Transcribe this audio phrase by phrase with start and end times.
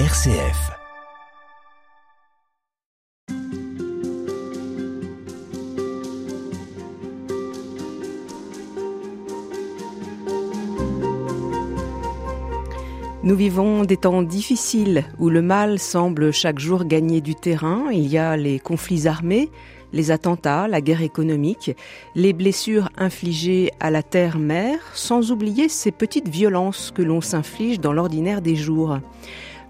[0.00, 0.72] RCF.
[13.22, 17.84] Nous vivons des temps difficiles où le mal semble chaque jour gagner du terrain.
[17.92, 19.48] Il y a les conflits armés,
[19.92, 21.70] les attentats, la guerre économique,
[22.16, 27.92] les blessures infligées à la terre-mère, sans oublier ces petites violences que l'on s'inflige dans
[27.92, 28.98] l'ordinaire des jours.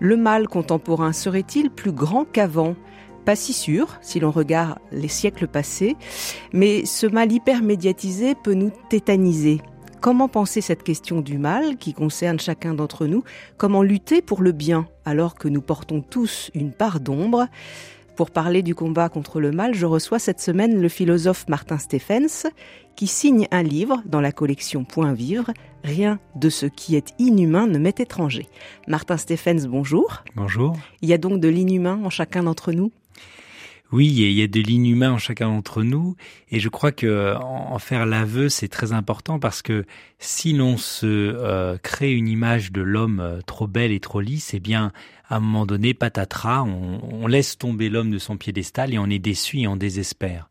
[0.05, 2.77] Le mal contemporain serait-il plus grand qu'avant?
[3.25, 5.97] Pas si sûr si l'on regarde les siècles passés,
[6.53, 9.63] mais ce mal hyper médiatisé peut nous tétaniser.
[10.03, 13.25] Comment penser cette question du mal qui concerne chacun d'entre nous?
[13.57, 17.47] Comment lutter pour le bien alors que nous portons tous une part d'ombre?
[18.17, 22.47] Pour parler du combat contre le mal, je reçois cette semaine le philosophe Martin Stephens,
[22.97, 25.53] qui signe un livre dans la collection Point Vivre,
[25.85, 28.49] Rien de ce qui est inhumain ne m'est étranger.
[28.89, 30.25] Martin Stephens, bonjour.
[30.35, 30.75] Bonjour.
[31.03, 32.91] Il y a donc de l'inhumain en chacun d'entre nous?
[33.93, 36.17] Oui, il y a de l'inhumain en chacun d'entre nous,
[36.51, 39.85] et je crois que en faire l'aveu, c'est très important parce que
[40.19, 44.55] si l'on se euh, crée une image de l'homme euh, trop belle et trop lisse,
[44.55, 44.91] eh bien,
[45.29, 49.19] à un moment donné, patatras, on, laisse tomber l'homme de son piédestal et on est
[49.19, 50.49] déçu et on désespère.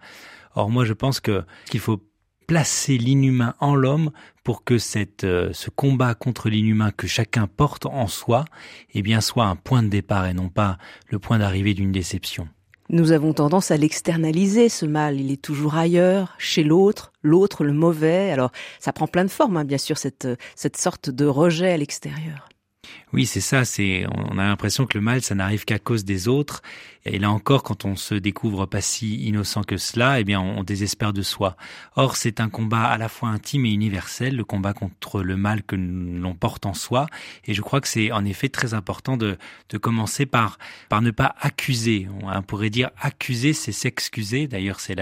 [0.55, 2.02] Or, moi, je pense que qu'il faut
[2.47, 4.11] placer l'inhumain en l'homme
[4.43, 8.45] pour que cette, euh, ce combat contre l'inhumain que chacun porte en soi,
[8.93, 10.77] eh bien, soit un point de départ et non pas
[11.08, 12.47] le point d'arrivée d'une déception.
[12.89, 15.19] Nous avons tendance à l'externaliser, ce mal.
[15.19, 18.30] Il est toujours ailleurs, chez l'autre, l'autre, le mauvais.
[18.30, 21.77] Alors, ça prend plein de formes, hein, bien sûr, cette, cette sorte de rejet à
[21.77, 22.49] l'extérieur.
[23.13, 23.63] Oui, c'est ça.
[23.63, 26.61] C'est, on a l'impression que le mal, ça n'arrive qu'à cause des autres.
[27.05, 30.63] Et là encore, quand on se découvre pas si innocent que cela, eh bien, on,
[30.63, 31.58] désespère de soi.
[31.95, 35.64] Or, c'est un combat à la fois intime et universel, le combat contre le mal
[35.64, 37.08] que l'on porte en soi.
[37.45, 39.38] Et je crois que c'est en effet très important de,
[39.69, 42.08] de commencer par, par ne pas accuser.
[42.21, 44.47] On pourrait dire accuser, c'est s'excuser.
[44.47, 44.95] D'ailleurs, c'est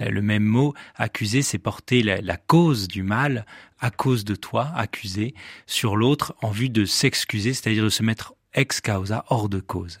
[0.00, 0.74] le même mot.
[0.96, 3.44] Accuser, c'est porter la, la cause du mal
[3.82, 5.34] à cause de toi, accuser,
[5.66, 10.00] sur l'autre en vue de s'excuser, c'est-à-dire de se mettre ex causa, hors de cause.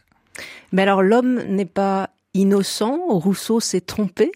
[0.70, 4.32] Mais alors l'homme n'est pas innocent Rousseau s'est trompé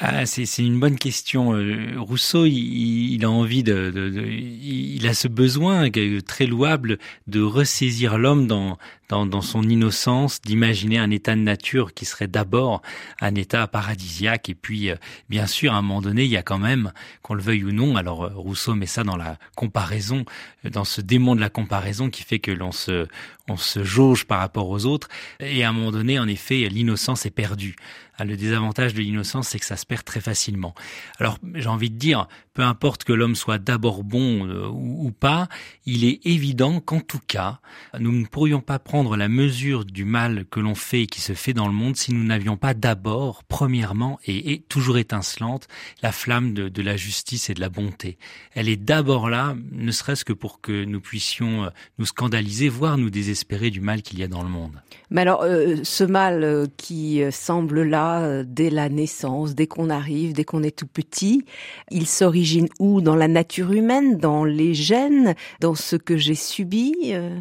[0.00, 1.52] ah, c'est une bonne question.
[1.52, 5.90] Euh, Rousseau, il, a envie de, de, il a ce besoin
[6.26, 8.78] très louable de ressaisir l'homme dans,
[9.10, 12.80] dans, dans, son innocence, d'imaginer un état de nature qui serait d'abord
[13.20, 14.48] un état paradisiaque.
[14.48, 14.96] Et puis, euh,
[15.28, 17.72] bien sûr, à un moment donné, il y a quand même, qu'on le veuille ou
[17.72, 20.24] non, alors euh, Rousseau met ça dans la comparaison,
[20.64, 23.06] dans ce démon de la comparaison qui fait que l'on se,
[23.46, 25.08] on se jauge par rapport aux autres.
[25.40, 27.76] Et à un moment donné, en effet, l'innocence est perdue.
[28.22, 30.76] Ah, le désavantage de l'innocence, c'est que ça se perd très facilement.
[31.18, 35.48] Alors, j'ai envie de dire, peu importe que l'homme soit d'abord bon euh, ou, pas,
[35.86, 37.58] il est évident qu'en tout cas,
[37.98, 41.32] nous ne pourrions pas prendre la mesure du mal que l'on fait et qui se
[41.32, 45.66] fait dans le monde si nous n'avions pas d'abord, premièrement, et, toujours étincelante,
[46.00, 48.18] la flamme de, la justice et de la bonté.
[48.54, 52.98] Elle est d'abord là, ne serait-ce que pour que nous puissions euh, nous scandaliser, voire
[52.98, 54.80] nous désespérer du mal qu'il y a dans le monde.
[55.10, 58.11] Mais alors, euh, ce mal qui semble là
[58.44, 61.44] dès la naissance, dès qu'on arrive, dès qu'on est tout petit,
[61.90, 66.94] il s'origine où Dans la nature humaine, dans les gènes, dans ce que j'ai subi
[67.12, 67.38] euh?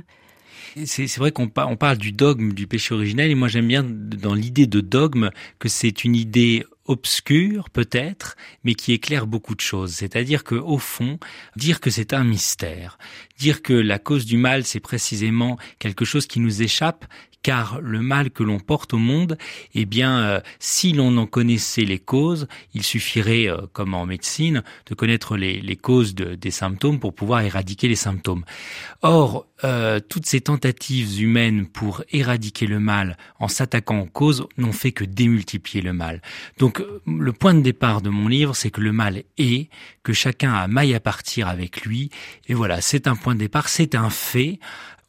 [0.86, 4.68] C'est vrai qu'on parle du dogme du péché originel et moi j'aime bien dans l'idée
[4.68, 5.30] de dogme
[5.60, 9.92] que c'est une idée obscure peut-être, mais qui éclaire beaucoup de choses.
[9.92, 11.20] C'est-à-dire que au fond,
[11.58, 12.98] dire que c'est un mystère,
[13.38, 17.06] dire que la cause du mal c'est précisément quelque chose qui nous échappe,
[17.44, 19.38] car le mal que l'on porte au monde,
[19.74, 24.64] eh bien, euh, si l'on en connaissait les causes, il suffirait, euh, comme en médecine,
[24.86, 28.44] de connaître les, causes des symptômes pour pouvoir éradiquer les symptômes.
[29.02, 34.72] Or, euh, toutes ces tentatives humaines pour éradiquer le mal en s'attaquant aux causes n'ont
[34.72, 36.22] fait que démultiplier le mal.
[36.58, 39.70] Donc, le point de départ de mon livre, c'est que le mal est,
[40.04, 42.10] que chacun a maille à partir avec lui,
[42.48, 44.60] et voilà, c'est un point de départ, c'est un fait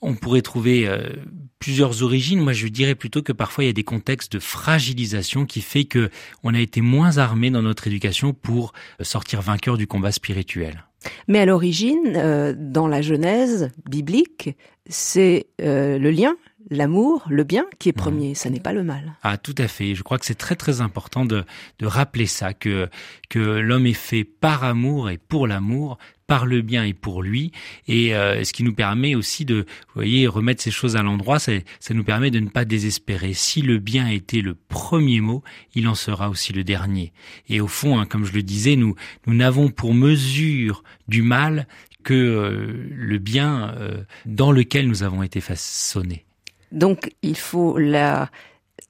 [0.03, 1.11] on pourrait trouver euh,
[1.59, 2.41] plusieurs origines.
[2.41, 5.85] Moi, je dirais plutôt que parfois il y a des contextes de fragilisation qui fait
[5.85, 6.11] que
[6.43, 10.85] on a été moins armé dans notre éducation pour sortir vainqueur du combat spirituel.
[11.29, 14.57] Mais à l'origine, euh, dans la Genèse biblique,
[14.89, 16.35] c'est euh, le lien
[16.71, 19.15] l'amour, le bien qui est premier, ça n'est pas le mal.
[19.23, 19.95] Ah, tout à fait.
[19.95, 21.45] Je crois que c'est très très important de,
[21.79, 22.89] de rappeler ça, que,
[23.29, 27.53] que l'homme est fait par amour et pour l'amour, par le bien et pour lui,
[27.89, 31.53] et euh, ce qui nous permet aussi de, voyez, remettre ces choses à l'endroit, ça,
[31.81, 33.33] ça nous permet de ne pas désespérer.
[33.35, 35.43] Si le bien était le premier mot,
[35.75, 37.13] il en sera aussi le dernier.
[37.49, 38.95] Et au fond, hein, comme je le disais, nous
[39.27, 41.67] nous n'avons pour mesure du mal
[42.03, 46.25] que euh, le bien euh, dans lequel nous avons été façonnés.
[46.73, 48.31] Donc il faut la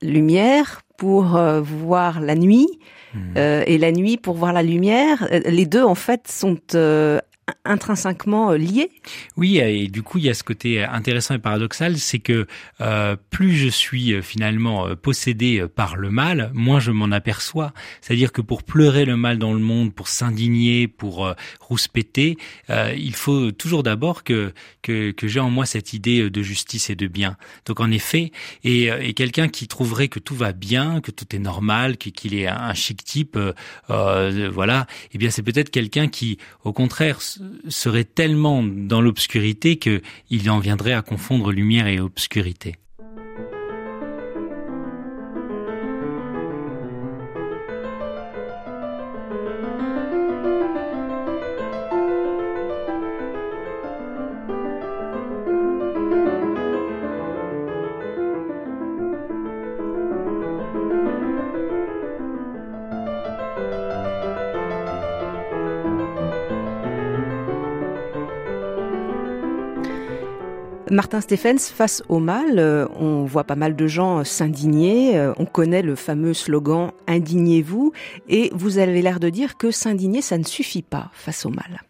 [0.01, 2.69] lumière pour euh, voir la nuit
[3.13, 3.19] mmh.
[3.37, 5.27] euh, et la nuit pour voir la lumière.
[5.47, 6.61] Les deux en fait sont
[7.65, 8.91] intrinsèquement euh, liés.
[9.37, 12.47] Oui, et du coup, il y a ce côté intéressant et paradoxal, c'est que
[12.81, 17.73] euh, plus je suis euh, finalement possédé par le mal, moins je m'en aperçois.
[18.01, 22.37] C'est-à-dire que pour pleurer le mal dans le monde, pour s'indigner, pour rouspéter,
[22.69, 24.53] il faut toujours d'abord que,
[24.83, 27.37] que, que j'ai en moi cette idée de justice et de bien.
[27.67, 28.33] Donc en effet,
[28.65, 32.47] et, et quelqu'un qui trouverait que tout va bien, que tout est normal, qu'il est
[32.47, 33.39] un chic type,
[33.89, 37.21] voilà, eh bien c'est peut-être quelqu'un qui, au contraire,
[37.69, 42.77] serait tellement dans l'obscurité qu'il en viendrait à confondre lumière et obscurité.
[70.93, 75.17] Martin Stephens, face au mal, euh, on voit pas mal de gens s'indigner.
[75.17, 77.93] Euh, on connaît le fameux slogan Indignez-vous.
[78.29, 81.81] Et vous avez l'air de dire que s'indigner, ça ne suffit pas face au mal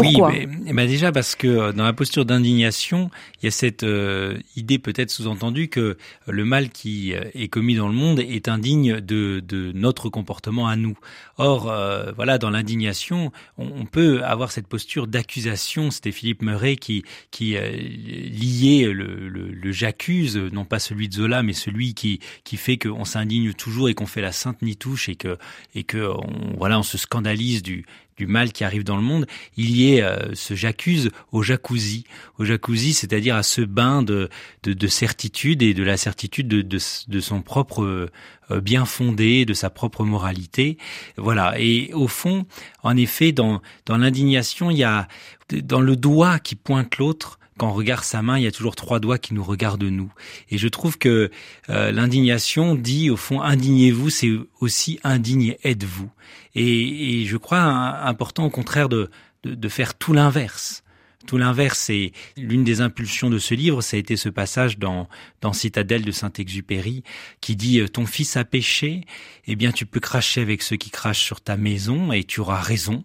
[0.00, 3.10] oui, mais, eh ben déjà parce que euh, dans la posture d'indignation,
[3.40, 7.74] il y a cette euh, idée peut-être sous-entendue que le mal qui euh, est commis
[7.74, 10.96] dans le monde est indigne de, de notre comportement à nous.
[11.38, 11.72] Or,
[12.16, 15.90] voilà, dans l'indignation, on, peut avoir cette posture d'accusation.
[15.90, 21.42] C'était Philippe Murray qui, qui liait le, le, le j'accuse, non pas celui de Zola,
[21.42, 25.16] mais celui qui, qui fait qu'on s'indigne toujours et qu'on fait la sainte nitouche et
[25.16, 25.38] que,
[25.74, 27.86] et que on, voilà, on se scandalise du,
[28.20, 29.26] du mal qui arrive dans le monde,
[29.56, 32.04] il y est euh, ce j'accuse au jacuzzi,
[32.38, 34.28] au jacuzzi, c'est-à-dire à ce bain de,
[34.62, 39.70] de, certitude et de la certitude de, de, son propre euh, bien fondé, de sa
[39.70, 40.76] propre moralité.
[41.16, 41.54] Voilà.
[41.58, 42.44] Et au fond,
[42.82, 45.08] en effet, dans, dans l'indignation, il y a
[45.48, 48.74] dans le doigt qui pointe l'autre, quand on regarde sa main, il y a toujours
[48.74, 50.10] trois doigts qui nous regardent nous.
[50.48, 51.30] Et je trouve que
[51.68, 54.30] euh, l'indignation dit au fond indignez-vous, c'est
[54.60, 56.08] aussi indigne êtes-vous.
[56.54, 59.10] Et, je crois important au contraire de,
[59.44, 60.84] de, faire tout l'inverse.
[61.26, 65.06] Tout l'inverse, et l'une des impulsions de ce livre, ça a été ce passage dans,
[65.42, 67.04] dans Citadelle de Saint-Exupéry
[67.42, 69.02] qui dit Ton fils a péché,
[69.46, 72.62] eh bien tu peux cracher avec ceux qui crachent sur ta maison et tu auras
[72.62, 73.04] raison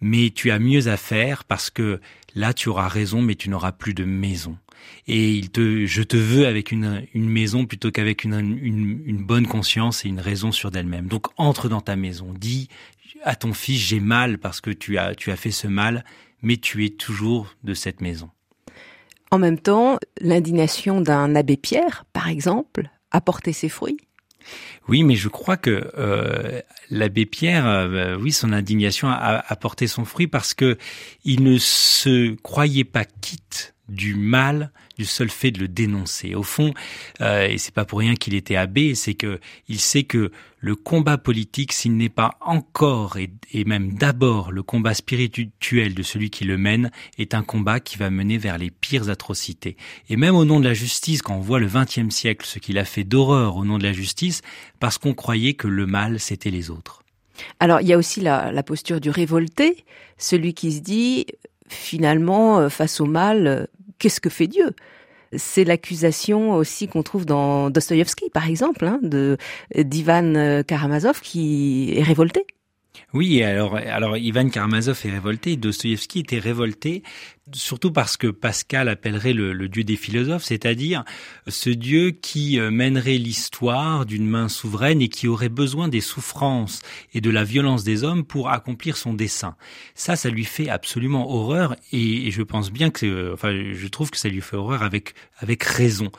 [0.00, 2.00] mais tu as mieux à faire parce que
[2.34, 4.56] là tu auras raison, mais tu n'auras plus de maison.
[5.06, 9.46] Et il te, je te veux avec une, maison plutôt qu'avec une, une, une, bonne
[9.46, 11.06] conscience et une raison sur d'elle-même.
[11.06, 12.68] Donc entre dans ta maison, dis
[13.22, 16.04] à ton fils j'ai mal parce que tu as, tu as fait ce mal,
[16.42, 18.30] mais tu es toujours de cette maison.
[19.30, 23.98] En même temps, l'indignation d'un abbé Pierre, par exemple, a porté ses fruits.
[24.88, 26.60] Oui, mais je crois que euh,
[26.90, 30.78] l'abbé Pierre, euh, oui, son indignation a, a, porté son fruit parce que
[31.24, 36.34] il ne se croyait pas quitte du mal du seul fait de le dénoncer.
[36.34, 36.74] Au fond,
[37.22, 40.76] euh, et c'est pas pour rien qu'il était abbé, c'est que il sait que le
[40.76, 43.30] combat politique, s'il n'est pas encore et,
[43.64, 48.10] même d'abord le combat spirituel de celui qui le mène, est un combat qui va
[48.10, 49.78] mener vers les pires atrocités.
[50.10, 52.76] Et même au nom de la justice, quand on voit le XXe siècle ce qu'il
[52.76, 54.42] a fait d'horreur au nom de la justice,
[54.80, 57.02] parce qu'on croyait que le mal c'était les autres.
[57.58, 59.82] Alors il y a aussi la, posture du révolté,
[60.18, 61.24] celui qui se dit
[61.68, 63.66] finalement euh, face au mal,
[64.00, 64.74] qu'est-ce que fait Dieu?
[65.36, 69.00] C'est l'accusation aussi qu'on trouve dans Dostoïevski, par exemple, hein,
[69.76, 72.44] d'Ivan Karamazov qui est révolté.
[73.12, 77.02] Oui, alors, alors Ivan Karamazov est révolté, Dostoïevski était révolté
[77.54, 81.04] surtout parce que Pascal appellerait le, dieu des philosophes, c'est-à-dire
[81.46, 86.82] ce dieu qui euh, mènerait l'histoire d'une main souveraine et qui aurait besoin des souffrances
[87.14, 89.56] et de la violence des hommes pour accomplir son dessein.
[89.94, 94.18] Ça, ça lui fait absolument horreur et, je pense bien que, enfin, je trouve que
[94.18, 96.10] ça lui fait horreur avec avec raison,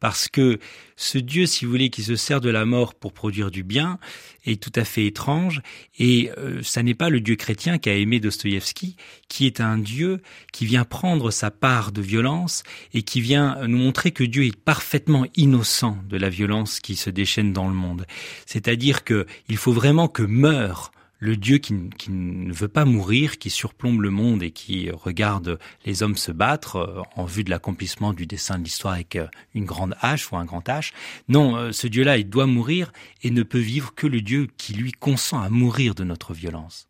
[0.00, 0.58] parce que
[0.96, 3.98] ce Dieu, si vous voulez, qui se sert de la mort pour produire du bien,
[4.44, 5.60] est tout à fait étrange.
[5.98, 8.96] Et euh, ça n'est pas le Dieu chrétien qu'a aimé Dostoïevski,
[9.28, 10.20] qui est un Dieu
[10.52, 14.56] qui vient prendre sa part de violence et qui vient nous montrer que Dieu est
[14.56, 18.04] parfaitement innocent de la violence qui se déchaîne dans le monde.
[18.46, 20.90] C'est-à-dire que il faut vraiment que meure
[21.24, 21.74] le Dieu qui,
[22.10, 26.76] ne veut pas mourir, qui surplombe le monde et qui regarde les hommes se battre
[26.76, 30.36] euh, en vue de l'accomplissement du dessin de l'histoire avec euh, une grande hache ou
[30.36, 30.92] un grand H.
[31.28, 34.74] Non, euh, ce Dieu-là, il doit mourir et ne peut vivre que le Dieu qui
[34.74, 36.88] lui consent à mourir de notre violence.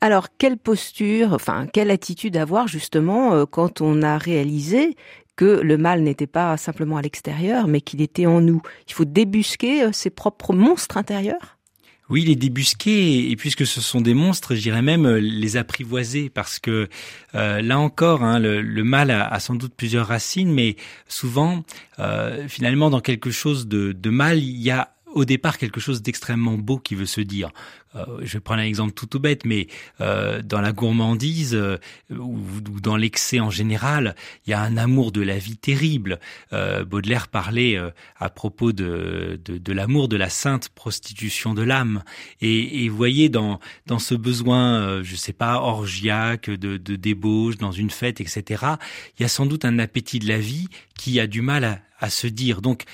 [0.00, 4.96] Alors, quelle posture, enfin, quelle attitude avoir justement quand on a réalisé
[5.38, 8.60] que le mal n'était pas simplement à l'extérieur, mais qu'il était en nous?
[8.88, 11.56] Il faut débusquer euh, ses propres monstres intérieurs?
[12.10, 16.58] Oui, les débusquer, et puisque ce sont des monstres, j'irais même euh, les apprivoiser, parce
[16.58, 16.88] que
[17.34, 21.62] euh, là encore, hein, le, mal a, sans doute plusieurs racines, mais souvent,
[22.48, 26.58] finalement, dans quelque chose de, de mal, il y a au départ quelque chose d'extrêmement
[26.58, 27.50] beau qui veut se dire.
[27.96, 29.68] Euh, je vais prendre un exemple tout tout bête, mais
[30.00, 31.78] euh, dans la gourmandise euh,
[32.10, 32.36] ou,
[32.80, 34.14] dans l'excès en général,
[34.46, 36.18] il y a un amour de la vie terrible.
[36.86, 37.78] Baudelaire parlait
[38.18, 42.02] à propos de, de, l'amour de la sainte prostitution de l'âme.
[42.40, 47.56] Et, et, vous voyez dans dans ce besoin, je sais pas, orgiaque, de, de débauche
[47.56, 48.64] dans une fête, etc.
[49.18, 51.80] Il y a sans doute un appétit de la vie qui a du mal à,
[51.98, 52.60] à se dire.
[52.60, 52.84] Donc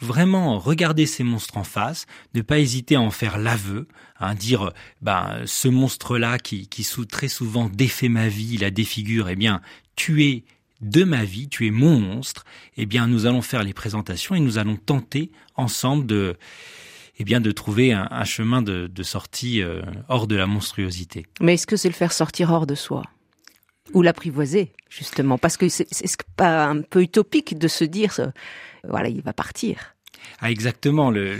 [0.00, 3.86] vraiment regarder ces monstres en face, ne pas hésiter à en faire l'aveu,
[4.18, 9.36] hein, dire ben ce monstre-là qui, qui très souvent défait ma vie, la défigure, eh
[9.36, 9.60] bien
[9.96, 10.44] tu es
[10.80, 12.44] de ma vie, tu es mon monstre,
[12.76, 16.36] eh bien nous allons faire les présentations et nous allons tenter ensemble de
[17.18, 21.26] eh bien de trouver un, chemin de, sortie euh, hors de la monstruosité.
[21.42, 23.02] Mais est-ce que c'est le faire sortir hors de soi?
[23.92, 28.28] Ou l'apprivoiser justement parce que c'est pas un peu utopique de se dire euh,
[28.88, 29.94] voilà il va partir
[30.42, 31.10] ah exactement.
[31.10, 31.34] Le,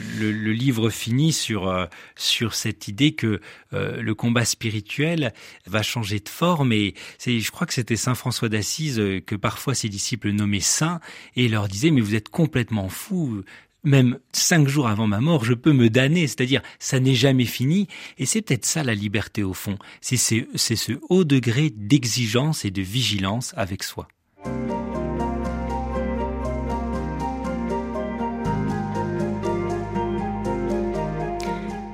[0.52, 1.84] livre finit sur euh,
[2.16, 3.40] sur cette idée que
[3.74, 5.34] euh, le combat spirituel
[5.66, 6.94] va changer de forme et
[7.26, 11.00] je crois que c'était saint François d'Assise que parfois ses disciples nommaient saint
[11.36, 13.42] et leur disaient mais vous êtes complètement fou
[13.84, 17.88] même cinq jours avant ma mort, je peux me damner, c'est-à-dire ça n'est jamais fini,
[18.18, 22.82] et c'est peut-être ça la liberté au fond, c'est ce haut degré d'exigence et de
[22.82, 24.08] vigilance avec soi.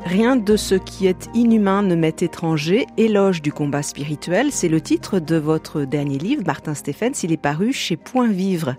[0.05, 4.81] Rien de ce qui est inhumain ne m'est étranger, éloge du combat spirituel, c'est le
[4.81, 8.77] titre de votre dernier livre, Martin Stephens, il est paru chez Point Vivre.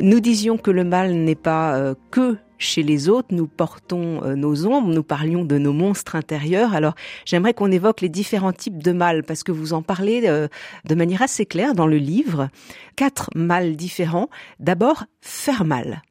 [0.00, 4.34] Nous disions que le mal n'est pas euh, que chez les autres, nous portons euh,
[4.34, 6.74] nos ombres, nous parlions de nos monstres intérieurs.
[6.74, 6.94] Alors
[7.26, 10.48] j'aimerais qu'on évoque les différents types de mal, parce que vous en parlez euh,
[10.86, 12.48] de manière assez claire dans le livre.
[12.96, 14.30] Quatre mâles différents.
[14.58, 16.02] D'abord, faire mal.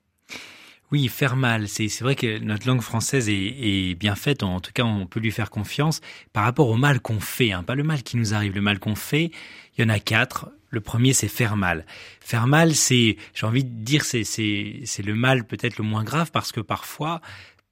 [0.92, 1.68] Oui, faire mal.
[1.68, 4.44] C'est vrai que notre langue française est, bien faite.
[4.44, 6.02] En tout cas, on peut lui faire confiance
[6.34, 7.52] par rapport au mal qu'on fait.
[7.52, 7.64] Hein.
[7.64, 9.32] Pas le mal qui nous arrive, le mal qu'on fait.
[9.78, 10.50] Il y en a quatre.
[10.70, 11.86] Le premier, c'est faire mal.
[12.20, 16.32] Faire mal, c'est, j'ai envie de dire, c'est, c'est, le mal peut-être le moins grave
[16.32, 17.22] parce que parfois,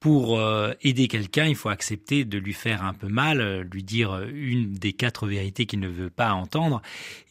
[0.00, 3.82] pour euh, aider quelqu'un, il faut accepter de lui faire un peu mal, euh, lui
[3.82, 6.82] dire une des quatre vérités qu'il ne veut pas entendre.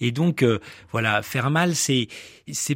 [0.02, 0.60] Et donc, euh,
[0.92, 2.08] voilà, faire mal, c'est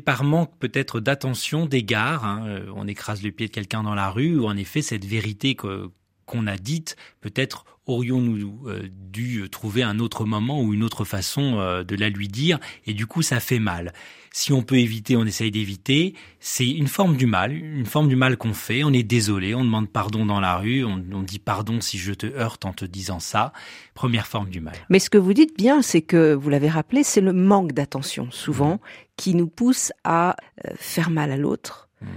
[0.03, 2.25] par manque peut-être d'attention, d'égard.
[2.25, 2.63] Hein.
[2.75, 6.47] On écrase le pied de quelqu'un dans la rue, ou en effet, cette vérité qu'on
[6.47, 11.83] a dite, peut-être aurions-nous euh, dû trouver un autre moment ou une autre façon euh,
[11.83, 13.93] de la lui dire, et du coup ça fait mal.
[14.33, 16.13] Si on peut éviter, on essaye d'éviter.
[16.39, 18.85] C'est une forme du mal, une forme du mal qu'on fait.
[18.85, 22.13] On est désolé, on demande pardon dans la rue, on, on, dit pardon si je
[22.13, 23.51] te heurte en te disant ça.
[23.93, 24.75] Première forme du mal.
[24.89, 28.29] Mais ce que vous dites bien, c'est que, vous l'avez rappelé, c'est le manque d'attention,
[28.31, 28.79] souvent, mmh.
[29.17, 31.89] qui nous pousse à euh, faire mal à l'autre.
[32.01, 32.07] Mmh.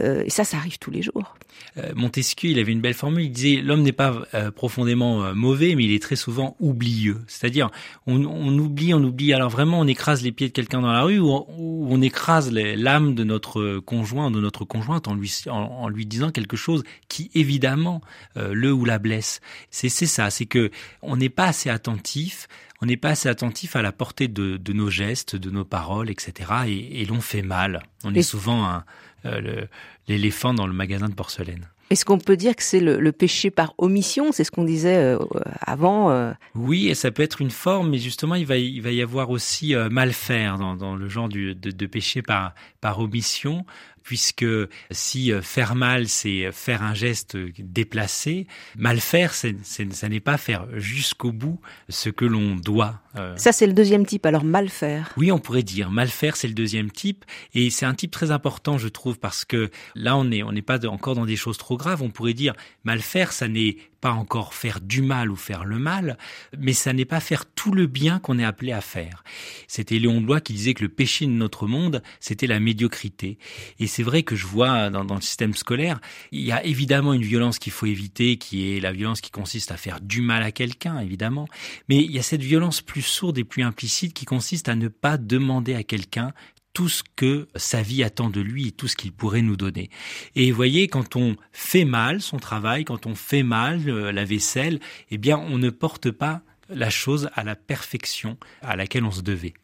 [0.00, 1.34] Euh, et ça, ça arrive tous les jours.
[1.76, 3.24] Euh, Montesquieu, il avait une belle formule.
[3.24, 7.20] Il disait l'homme n'est pas euh, profondément mauvais, mais il est très souvent oublieux.
[7.26, 7.70] C'est-à-dire,
[8.06, 9.32] on, on, oublie, on oublie.
[9.32, 13.14] Alors vraiment, on écrase les pieds de quelqu'un dans la rue, ou on, écrase l'âme
[13.14, 18.00] de notre conjoint, de notre conjointe, en lui, en, lui disant quelque chose qui évidemment
[18.34, 19.40] le ou la blesse.
[19.70, 20.70] C'est ça, c'est que
[21.00, 22.48] on n'est pas assez attentif
[22.80, 26.10] on n'est pas assez attentif à la portée de, de, nos gestes, de nos paroles,
[26.10, 26.50] etc.
[26.66, 27.84] Et, et l'on fait mal.
[28.02, 28.84] On est souvent un,
[29.24, 29.66] euh,
[30.08, 31.68] l'éléphant dans le magasin de porcelaine.
[31.90, 34.32] Est-ce qu'on peut dire que c'est le, péché par omission?
[34.32, 35.18] C'est ce qu'on disait euh,
[35.60, 36.10] avant.
[36.10, 39.02] Euh Oui, et ça peut être une forme, mais justement, il va, il va y
[39.02, 43.66] avoir aussi mal faire dans, dans le genre du, de, de, péché par, par omission
[44.02, 44.46] puisque
[44.90, 51.30] si faire mal, c'est faire un geste déplacé, mal faire, ça n'est pas faire jusqu'au
[51.30, 53.01] bout ce que l'on doit.
[53.16, 53.36] Euh.
[53.36, 55.12] Ça, c'est le deuxième type, alors mal faire.
[55.16, 58.30] Oui, on pourrait dire mal faire, c'est le deuxième type, et c'est un type très
[58.30, 61.58] important, je trouve, parce que là, on n'est on n'est pas encore dans des choses
[61.58, 62.02] trop graves.
[62.02, 62.54] On pourrait dire
[62.84, 66.18] mal faire, ça n'est pas encore faire du mal ou faire le mal,
[66.58, 69.22] mais ça n'est pas faire tout le bien qu'on est appelé à faire.
[69.68, 73.38] C'était Léon Blois qui disait que le péché de notre monde, c'était la médiocrité.
[73.78, 76.00] Et c'est vrai que je vois dans, dans, le système scolaire,
[76.32, 79.70] il y a évidemment une violence qu'il faut éviter, qui est la violence qui consiste
[79.70, 81.46] à faire du mal à quelqu'un, évidemment.
[81.88, 84.88] Mais il y a cette violence plus sourde et plus implicite qui consiste à ne
[84.88, 86.32] pas demander à quelqu'un
[86.72, 89.90] tout ce que sa vie attend de lui et tout ce qu'il pourrait nous donner.
[90.34, 94.24] Et vous voyez, quand on fait mal son travail, quand on fait mal euh, la
[94.24, 94.80] vaisselle,
[95.10, 99.20] eh bien, on ne porte pas la chose à la perfection à laquelle on se
[99.20, 99.54] devait.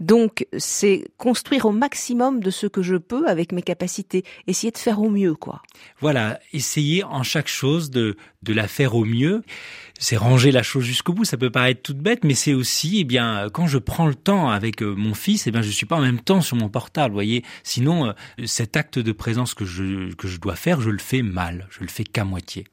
[0.00, 4.78] Donc, c'est construire au maximum de ce que je peux avec mes capacités, essayer de
[4.78, 5.62] faire au mieux, quoi.
[6.00, 9.42] Voilà, essayer en chaque chose de, de la faire au mieux.
[9.98, 11.24] C'est ranger la chose jusqu'au bout.
[11.24, 14.50] Ça peut paraître toute bête, mais c'est aussi, eh bien, quand je prends le temps
[14.50, 17.14] avec euh, mon fils, eh bien, je suis pas en même temps sur mon portable,
[17.14, 17.44] voyez.
[17.62, 18.12] Sinon, euh,
[18.44, 21.68] cet acte de présence que je, que je dois faire, je le fais mal.
[21.70, 22.66] Je le fais qu'à moitié.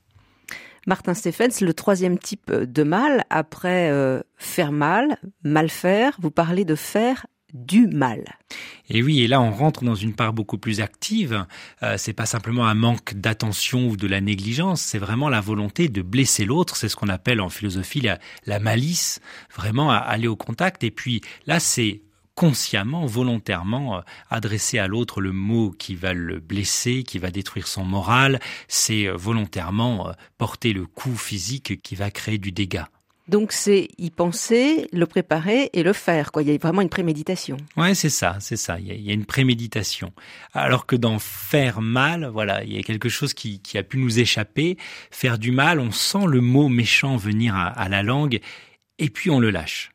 [0.87, 6.65] Martin Stephens, le troisième type de mal, après euh, faire mal, mal faire, vous parlez
[6.65, 8.23] de faire du mal.
[8.89, 11.45] Et oui, et là on rentre dans une part beaucoup plus active.
[11.83, 15.87] Euh, c'est pas simplement un manque d'attention ou de la négligence, c'est vraiment la volonté
[15.87, 16.75] de blesser l'autre.
[16.75, 19.19] C'est ce qu'on appelle en philosophie la, la malice,
[19.53, 20.83] vraiment à aller au contact.
[20.83, 22.01] Et puis là, c'est
[22.35, 27.67] consciemment, volontairement euh, adresser à l'autre le mot qui va le blesser, qui va détruire
[27.67, 32.89] son moral, c'est euh, volontairement euh, porter le coup physique qui va créer du dégât.
[33.27, 36.31] Donc c'est y penser, le préparer et le faire.
[36.31, 36.41] Quoi.
[36.41, 37.55] Il y a vraiment une préméditation.
[37.77, 38.79] Ouais, c'est ça, c'est ça.
[38.79, 40.11] Il y, a, une préméditation.
[40.53, 44.19] Alors que dans faire mal, voilà, il y a quelque chose qui, a pu nous
[44.19, 44.77] échapper.
[45.11, 48.41] Faire du mal, on sent le mot méchant venir à la langue
[48.97, 49.91] et puis on le lâche.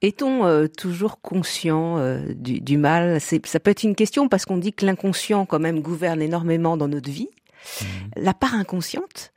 [0.00, 3.20] Est-on euh, toujours conscient euh, du, mal?
[3.20, 6.88] Ça peut être une question parce qu'on dit que l'inconscient quand même gouverne énormément dans
[6.88, 7.28] notre vie.
[7.80, 7.84] Mmh.
[8.16, 9.32] La part inconsciente,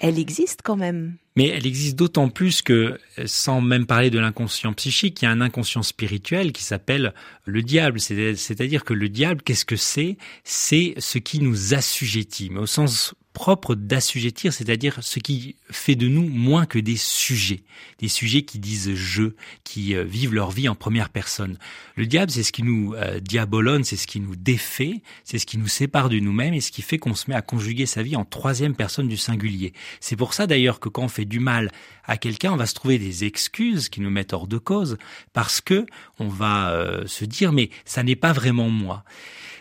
[0.00, 1.16] elle existe quand même.
[1.34, 5.30] Mais elle existe d'autant plus que, sans même parler de l'inconscient psychique, il y a
[5.30, 7.14] un inconscient spirituel qui s'appelle
[7.44, 8.00] le diable.
[8.00, 10.16] C'est-à-dire que le diable, qu'est-ce que c'est?
[10.44, 16.08] C'est ce qui nous assujettit, mais au sens propre d'assujettir, c'est-à-dire ce qui fait de
[16.08, 17.62] nous moins que des sujets,
[18.00, 21.56] des sujets qui disent je, qui euh, vivent leur vie en première personne.
[21.94, 25.46] Le diable, c'est ce qui nous euh, diabolonne, c'est ce qui nous défait, c'est ce
[25.46, 28.02] qui nous sépare de nous-mêmes et ce qui fait qu'on se met à conjuguer sa
[28.02, 29.72] vie en troisième personne du singulier.
[30.00, 31.70] C'est pour ça d'ailleurs que quand on fait du mal
[32.02, 34.98] à quelqu'un, on va se trouver des excuses qui nous mettent hors de cause
[35.32, 35.86] parce que
[36.18, 39.04] on va euh, se dire mais ça n'est pas vraiment moi.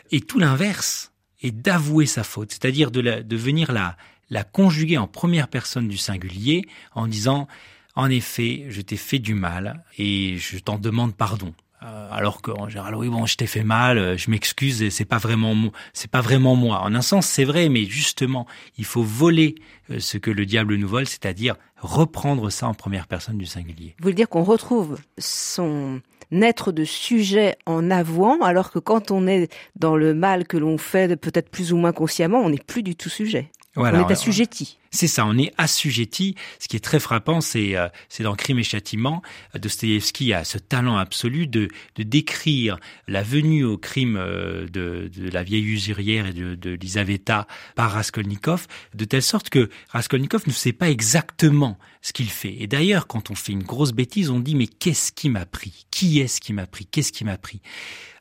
[0.10, 3.98] Et tout l'inverse, et d'avouer sa faute, c'est-à-dire de, de venir la,
[4.30, 7.48] la conjuguer en première personne du singulier en disant
[7.96, 11.54] en effet, je t'ai fait du mal et je t'en demande pardon.
[11.84, 15.06] Euh, alors qu'en général, oui, bon, je t'ai fait mal, euh, je m'excuse, et c'est
[15.06, 15.56] pas vraiment,
[15.94, 16.82] c'est pas vraiment moi.
[16.82, 18.48] En un sens, c'est vrai, mais justement,
[18.80, 19.56] il faut voler
[19.92, 23.96] euh, ce que le diable nous vole, c'est-à-dire reprendre ça en première personne du singulier.
[24.00, 29.28] Vous voulez dire qu'on retrouve son naître de sujet en avouant, alors que quand on
[29.28, 32.84] est dans le mal que l'on fait peut-être plus ou moins consciemment, on n'est plus
[32.84, 33.52] du tout sujet.
[33.78, 34.78] On est assujetti.
[34.92, 36.36] C'est ça, on est assujetti.
[36.60, 39.22] Ce qui est très frappant, c'est euh, c'est dans Crime et Châtiment,
[39.54, 45.30] Dostoïevski a ce talent absolu de, de décrire la venue au crime euh, de, de
[45.30, 50.54] la vieille usurière et de, de Lisaveta par Raskolnikov, de telle sorte que Raskolnikov ne
[50.54, 52.56] sait pas exactement ce qu'il fait.
[52.60, 55.86] Et d'ailleurs, quand on fait une grosse bêtise, on dit mais qu'est-ce qui m'a pris?
[55.92, 56.86] Qui est-ce qui m'a pris?
[56.86, 57.62] Qu'est-ce qui m'a pris?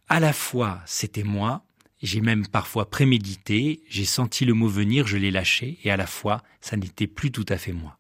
[0.09, 1.65] À la fois, c'était moi,
[2.03, 6.07] j'ai même parfois prémédité, j'ai senti le mot venir, je l'ai lâché, et à la
[6.07, 7.99] fois, ça n'était plus tout à fait moi.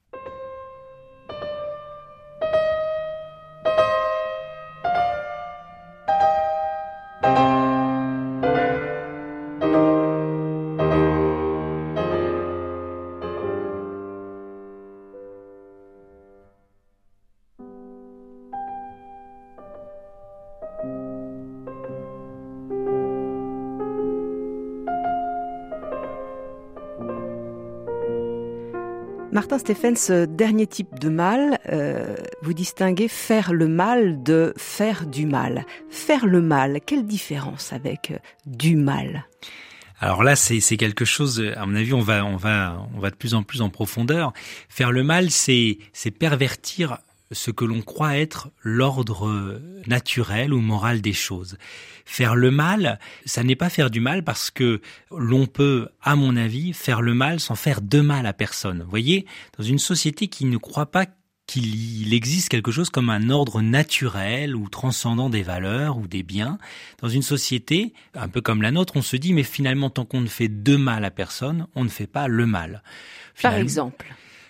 [29.48, 35.24] Martin Stephens, dernier type de mal, euh, vous distinguez faire le mal de faire du
[35.24, 35.66] mal.
[35.88, 39.28] Faire le mal, quelle différence avec euh, du mal?
[40.00, 41.40] Alors là, c'est quelque chose.
[41.54, 44.32] À mon avis, on va on va on va de plus en plus en profondeur.
[44.68, 45.78] Faire le mal, c'est
[46.18, 46.98] pervertir
[47.32, 51.56] ce que l'on croit être l'ordre naturel ou moral des choses.
[52.04, 56.36] Faire le mal, ça n'est pas faire du mal parce que l'on peut, à mon
[56.36, 58.82] avis, faire le mal sans faire de mal à personne.
[58.82, 59.26] Vous voyez,
[59.58, 61.06] dans une société qui ne croit pas
[61.46, 66.58] qu'il existe quelque chose comme un ordre naturel ou transcendant des valeurs ou des biens.
[67.00, 70.20] Dans une société, un peu comme la nôtre, on se dit, mais finalement, tant qu'on
[70.20, 72.82] ne fait de mal à personne, on ne fait pas le mal.
[73.40, 74.06] Par exemple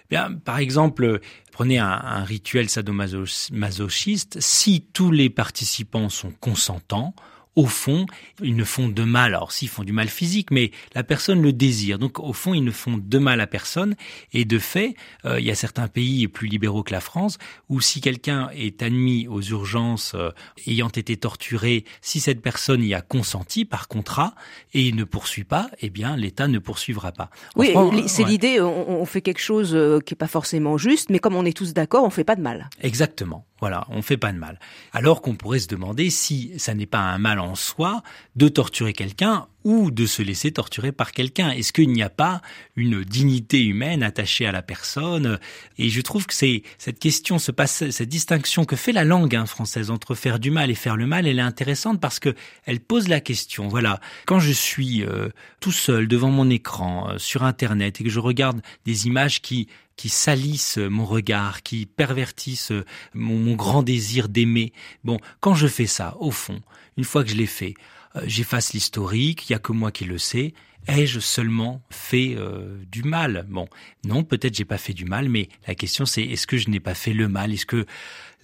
[0.09, 1.21] Bien, par exemple,
[1.57, 7.15] prenez un, rituel sadomasochiste, si tous les participants sont consentants,
[7.57, 8.07] au fond,
[8.43, 9.35] ils ne font de mal.
[9.35, 11.99] Alors, s'ils font du mal physique, mais la personne le désire.
[11.99, 13.97] Donc, au fond, ils ne font de mal à personne.
[14.33, 17.39] Et de fait, euh, il y a certains pays plus libéraux que la France
[17.69, 20.31] où si quelqu'un est admis aux urgences euh,
[20.67, 24.35] ayant été torturé, si cette personne y a consenti par contrat
[24.75, 27.31] et ne poursuit pas, eh bien, l'État ne poursuivra pas.
[27.57, 27.75] oui,
[28.07, 28.61] c'est l'idée.
[28.61, 31.57] On, on, fait quelque chose euh, qui est pas forcément juste, mais comme on est
[31.57, 32.69] tous d'accord, on fait pas de mal.
[32.83, 33.47] Exactement.
[33.61, 34.59] Voilà, on fait pas de mal.
[34.93, 38.03] Alors qu'on pourrait se demander si ça n'est pas un mal en soi
[38.35, 41.51] de torturer quelqu'un ou de se laisser torturer par quelqu'un.
[41.51, 42.41] Est-ce qu'il n'y a pas
[42.77, 45.41] une dignité humaine attachée à la personne?
[45.77, 49.91] Et je trouve que c'est cette question, cette distinction que fait la langue hein, française
[49.91, 53.09] entre faire du mal et faire le mal, elle est intéressante parce que elle pose
[53.09, 53.67] la question.
[53.67, 58.11] Voilà, quand je suis euh, tout seul devant mon écran euh, sur Internet et que
[58.11, 62.73] je regarde des images qui qui salissent mon regard, qui pervertissent
[63.15, 64.75] mon, mon grand désir d'aimer.
[65.05, 66.61] Bon, quand je fais ça, au fond,
[66.99, 70.05] une fois que je l'ai fait, euh, j'efface l'historique, il y a que moi qui
[70.05, 70.55] le sais.
[70.89, 73.45] Ai-je seulement fait euh, du mal?
[73.49, 73.69] Bon,
[74.05, 76.79] non, peut-être j'ai pas fait du mal, mais la question c'est est-ce que je n'ai
[76.79, 77.53] pas fait le mal?
[77.53, 77.87] Est-ce que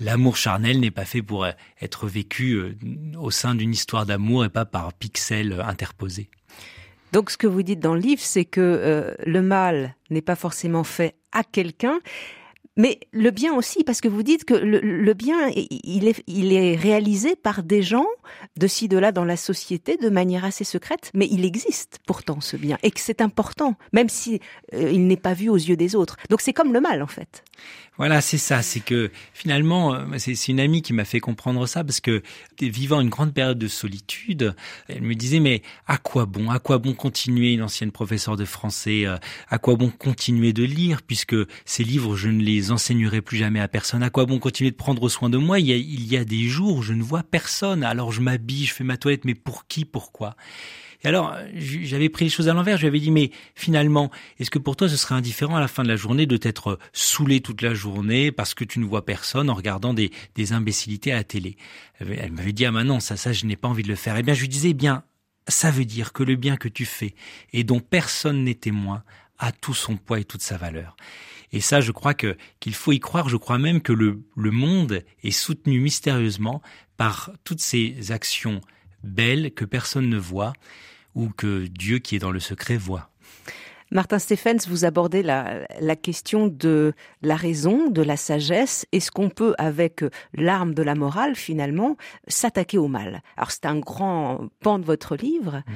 [0.01, 1.47] l'amour charnel n'est pas fait pour
[1.81, 2.77] être vécu euh,
[3.19, 6.29] au sein d'une histoire d'amour et pas par pixels interposés?
[7.13, 10.83] Donc ce que vous dites dans le livre, c'est que le mal n'est pas forcément
[10.83, 12.01] fait à quelqu'un,
[12.77, 17.63] mais le bien aussi, parce que vous dites que le, bien, il est, réalisé par
[17.63, 18.07] des gens
[18.57, 22.41] de ci, de là dans la société de manière assez secrète, mais il existe pourtant
[22.41, 24.41] ce bien, et que c'est important, même si
[24.75, 26.17] euh, il n'est pas vu aux yeux des autres.
[26.31, 27.45] Donc c'est comme le mal en fait.
[27.99, 28.63] Voilà, c'est ça.
[28.63, 32.23] C'est que finalement, euh, c'est une amie qui m'a fait comprendre ça parce que
[32.61, 34.55] vivant une grande période de solitude,
[34.89, 38.47] elle me disait mais à quoi bon, à quoi bon continuer une ancienne professeure de
[38.47, 39.17] français, euh,
[39.49, 43.61] à quoi bon continuer de lire puisque ces livres je ne les enseignerai plus jamais
[43.61, 44.03] à personne.
[44.03, 45.59] À quoi bon continuer de prendre soin de moi?
[45.59, 47.83] Il y a, il y a des jours où je ne vois personne.
[47.83, 50.37] Alors je m'habille, je fais ma toilette, mais pour qui, pourquoi?
[51.05, 52.77] Et alors, j'avais pris les choses à l'envers.
[52.77, 55.69] Je lui avais dit, mais finalement, est-ce que pour toi, ce serait indifférent à la
[55.69, 59.05] fin de la journée de t'être saoulé toute la journée parce que tu ne vois
[59.05, 60.11] personne en regardant des,
[60.53, 61.57] imbécilités à la télé?
[61.99, 64.17] Elle m'avait dit, ah non, ça, ça, je n'ai pas envie de le faire.
[64.17, 65.03] Eh bien, je lui disais, eh bien,
[65.49, 67.15] ça veut dire que le bien que tu fais
[67.53, 69.03] et dont personne n'est témoin
[69.39, 70.95] a tout son poids et toute sa valeur.
[71.53, 73.29] Et ça, je crois que qu'il faut y croire.
[73.29, 76.63] Je crois même que le, le monde est soutenu mystérieusement
[76.97, 78.61] par toutes ces actions
[79.03, 80.53] belles que personne ne voit
[81.15, 83.12] ou que Dieu qui est dans le secret voit.
[83.93, 88.87] Martin Stephens, vous abordez la, la, question de la raison, de la sagesse.
[88.91, 90.03] Est-ce qu'on peut, avec
[90.33, 93.23] l'arme de la morale, finalement, s'attaquer au mal?
[93.37, 95.59] Alors c'est un grand pan de votre livre.
[95.67, 95.73] Mmh.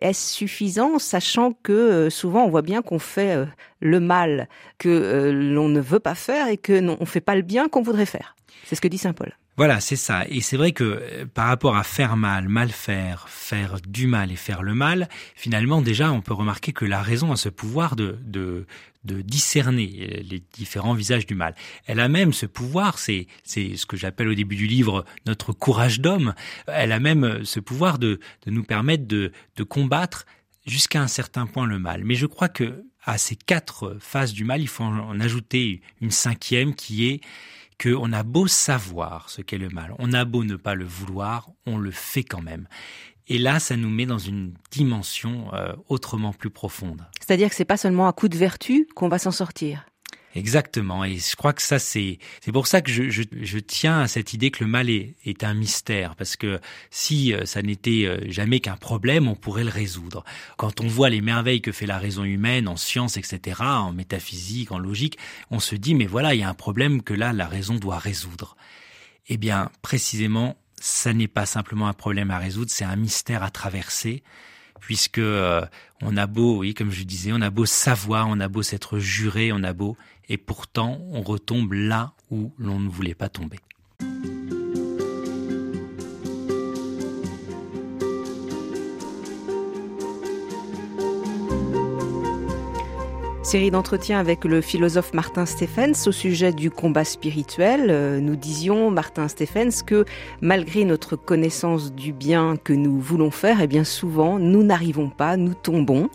[0.00, 3.46] Est-ce suffisant, sachant que euh, souvent on voit bien qu'on fait euh,
[3.78, 7.36] le mal que euh, l'on ne veut pas faire et que non, on fait pas
[7.36, 8.34] le bien qu'on voudrait faire?
[8.64, 9.32] C'est ce que dit saint Paul.
[9.56, 10.24] Voilà, c'est ça.
[10.28, 14.32] Et c'est vrai que euh, par rapport à faire mal, mal faire, faire du mal
[14.32, 17.94] et faire le mal, finalement déjà on peut remarquer que la raison a ce pouvoir
[17.94, 18.66] de, de,
[19.04, 21.54] de discerner euh, les différents visages du mal.
[21.86, 26.00] Elle a même ce pouvoir, c'est ce que j'appelle au début du livre notre courage
[26.00, 26.34] d'homme.
[26.66, 30.24] Elle a même ce pouvoir de, de nous permettre de, de combattre
[30.66, 32.02] jusqu'à un certain point le mal.
[32.04, 36.10] Mais je crois que à ces quatre phases du mal, il faut en ajouter une
[36.10, 37.20] cinquième qui est
[37.80, 41.50] qu'on a beau savoir ce qu'est le mal, on a beau ne pas le vouloir,
[41.66, 42.66] on le fait quand même.
[43.26, 47.06] Et là, ça nous met dans une dimension euh, autrement plus profonde.
[47.20, 49.86] C'est-à-dire que c'est pas seulement un coup de vertu qu'on va s'en sortir.
[50.34, 51.04] Exactement.
[51.04, 54.08] Et je crois que ça, c'est c'est pour ça que je, je, je, tiens à
[54.08, 58.04] cette idée que le mal est, est un mystère, parce que si euh, ça n'était
[58.06, 60.24] euh, jamais qu'un problème, on pourrait le résoudre.
[60.56, 64.70] Quand on voit les merveilles que fait la raison humaine en science, etc., en métaphysique,
[64.70, 65.18] en logique,
[65.50, 67.98] on se dit mais voilà, il y a un problème que là la raison doit
[67.98, 68.56] résoudre.
[69.28, 73.50] Eh bien, précisément, ça n'est pas simplement un problème à résoudre, c'est un mystère à
[73.50, 74.22] traverser
[74.80, 75.64] puisque euh,
[76.02, 78.98] on a beau, oui, comme je disais, on a beau savoir, on a beau s'être
[78.98, 79.96] juré, on a beau,
[80.30, 83.58] et pourtant on retombe là où l'on ne voulait pas tomber.
[93.42, 97.88] Série d'entretiens avec le philosophe Martin Stephens au sujet du combat spirituel.
[97.90, 100.04] Euh, nous disions, Martin Stephens, que
[100.40, 105.08] malgré notre connaissance du bien que nous voulons faire, et eh bien souvent, nous n'arrivons
[105.08, 106.10] pas, nous tombons.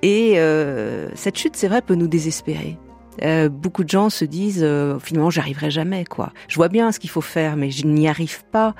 [0.00, 2.78] Et euh, cette chute, c'est vrai, peut nous désespérer.
[3.22, 4.66] Euh, beaucoup de gens se disent
[5.00, 6.32] finalement j'arriverai jamais quoi.
[6.48, 8.74] Je vois bien ce qu'il faut faire mais je n'y arrive pas.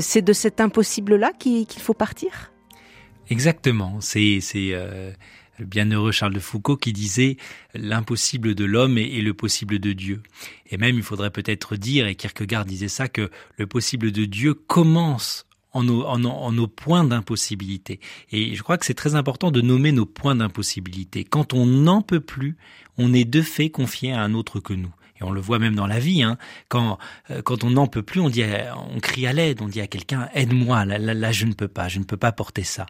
[0.00, 2.52] c'est de cet impossible là qu'il faut partir?
[3.28, 3.98] Exactement.
[4.00, 4.40] C'est
[5.58, 7.36] le bienheureux Charles de Foucault qui disait
[7.74, 10.22] l'impossible de l'homme est, le possible de Dieu.
[10.70, 14.54] Et même il faudrait peut-être dire, et Kierkegaard disait ça, que le possible de Dieu
[14.54, 15.45] commence
[15.76, 18.00] en nos, en, en nos points d'impossibilité.
[18.32, 21.24] Et je crois que c'est très important de nommer nos points d'impossibilité.
[21.24, 22.56] Quand on n'en peut plus,
[22.96, 24.92] on est de fait confié à un autre que nous.
[25.18, 26.22] Et on le voit même dans la vie.
[26.22, 26.36] Hein.
[26.68, 26.98] Quand
[27.30, 28.42] euh, quand on n'en peut plus, on dit,
[28.94, 30.84] on crie à l'aide, on dit à quelqu'un aide-moi.
[30.84, 32.86] Là, là, là, je ne peux pas, je ne peux pas porter ça.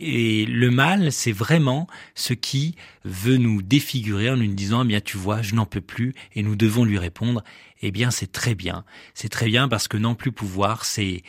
[0.00, 5.00] Et le mal, c'est vraiment ce qui veut nous défigurer en nous disant, eh bien
[5.00, 7.44] tu vois, je n'en peux plus, et nous devons lui répondre,
[7.82, 11.22] eh bien c'est très bien, c'est très bien parce que n'en plus pouvoir, c'est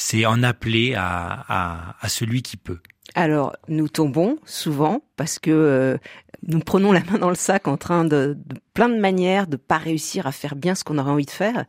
[0.00, 2.80] c'est en appeler à, à, à celui qui peut.
[3.14, 5.98] Alors, nous tombons souvent parce que euh,
[6.46, 9.56] nous prenons la main dans le sac en train de, de plein de manières de
[9.56, 11.66] pas réussir à faire bien ce qu'on aurait envie de faire.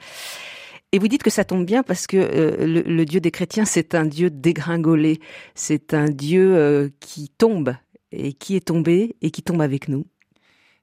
[0.94, 3.65] Et vous dites que ça tombe bien parce que euh, le, le, Dieu des chrétiens,
[3.65, 5.20] c'est un Dieu dégringolé,
[5.54, 7.76] c'est un Dieu euh, qui tombe
[8.13, 10.06] et qui est tombé et qui tombe avec nous.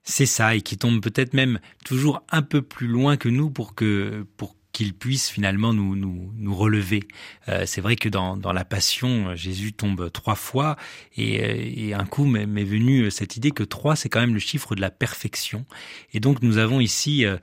[0.03, 3.75] C'est ça, et qui tombe peut-être même toujours un peu plus loin que nous pour
[3.75, 7.03] que pour qu'il puisse finalement nous, nous, nous relever.
[7.49, 10.77] Euh, c'est vrai que dans, dans la Passion, Jésus tombe trois fois
[11.17, 14.39] et, euh, et un coup m'est venu cette idée que trois, c'est quand même le
[14.39, 15.65] chiffre de la perfection.
[16.13, 17.35] Et donc nous avons ici, euh,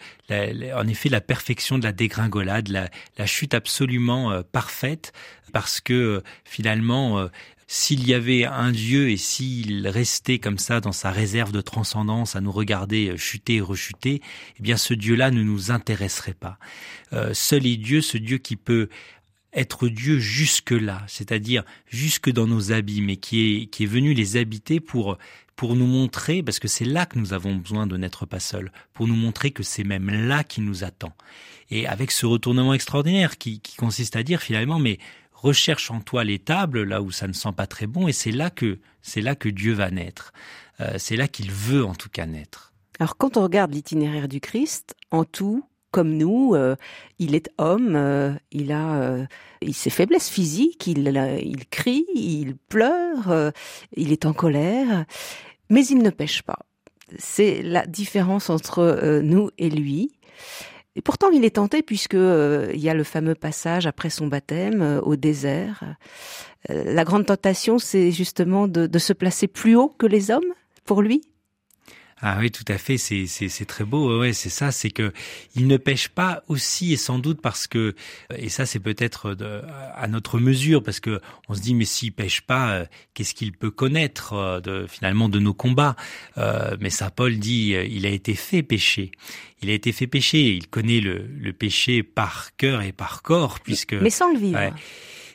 [0.75, 5.13] en effet, la perfection de la dégringolade, la, la chute absolument euh, parfaite,
[5.53, 7.29] parce que euh, finalement,
[7.67, 12.37] s'il y avait un Dieu et s'il restait comme ça dans sa réserve de transcendance
[12.37, 14.23] à nous regarder chuter et rechuter,
[14.59, 16.59] eh bien ce Dieu-là ne nous intéresserait pas.
[17.13, 18.89] Euh, seul est Dieu, ce Dieu qui peut
[19.53, 24.37] être Dieu jusque-là, c'est-à-dire jusque dans nos abîmes et qui est, qui est venu les
[24.37, 25.19] habiter pour,
[25.57, 28.71] pour nous montrer, parce que c'est là que nous avons besoin de n'être pas seuls,
[28.93, 31.13] pour nous montrer que c'est même là qui nous attend.
[31.71, 34.99] Et avec ce retournement extraordinaire qui, qui consiste à dire finalement, mais
[35.47, 38.51] recherche en toi l'étable là où ça ne sent pas très bon et c'est là
[38.51, 40.33] que c'est là que Dieu va naître.
[40.81, 42.73] Euh, c'est là qu'il veut en tout cas naître.
[42.99, 46.75] Alors quand on regarde l'itinéraire du Christ, en tout, comme nous, euh,
[47.21, 49.27] il est homme, euh, il a
[49.73, 51.07] ses faiblesses physiques, il,
[51.43, 53.53] il crie, il pleure,
[53.97, 55.05] il est en colère,
[55.71, 56.59] mais il ne pêche pas.
[57.19, 60.11] C'est la différence entre nous et lui.
[60.97, 64.27] Et pourtant, il est tenté puisque euh, il y a le fameux passage après son
[64.27, 65.85] baptême euh, au désert.
[66.71, 70.55] Euh, la grande tentation, c'est justement de, de, se placer plus haut que les hommes
[70.85, 71.21] pour lui?
[72.23, 74.19] Ah oui, tout à fait, c'est c'est très beau.
[74.21, 75.13] Ouais, c'est ça, c'est que
[75.55, 77.95] il ne pêche pas aussi et sans doute parce que
[78.35, 79.37] et ça c'est peut-être
[79.95, 83.53] à notre mesure parce que on se dit mais s'il pêche pas, euh, qu'est-ce qu'il
[83.53, 85.95] peut connaître euh, de finalement de nos combats
[86.39, 89.11] euh, Mais ça, Paul dit, il a été fait pécher.
[89.61, 90.55] Il a été fait pécher.
[90.55, 94.59] Il connaît le, le péché par cœur et par corps puisque mais sans le vivre.
[94.59, 94.73] Ouais,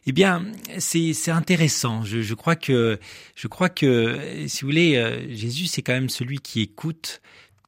[0.07, 0.45] eh bien,
[0.79, 2.03] c'est intéressant.
[2.03, 2.99] Je, je, crois que,
[3.35, 7.21] je crois que, si vous voulez, euh, Jésus, c'est quand même celui qui écoute,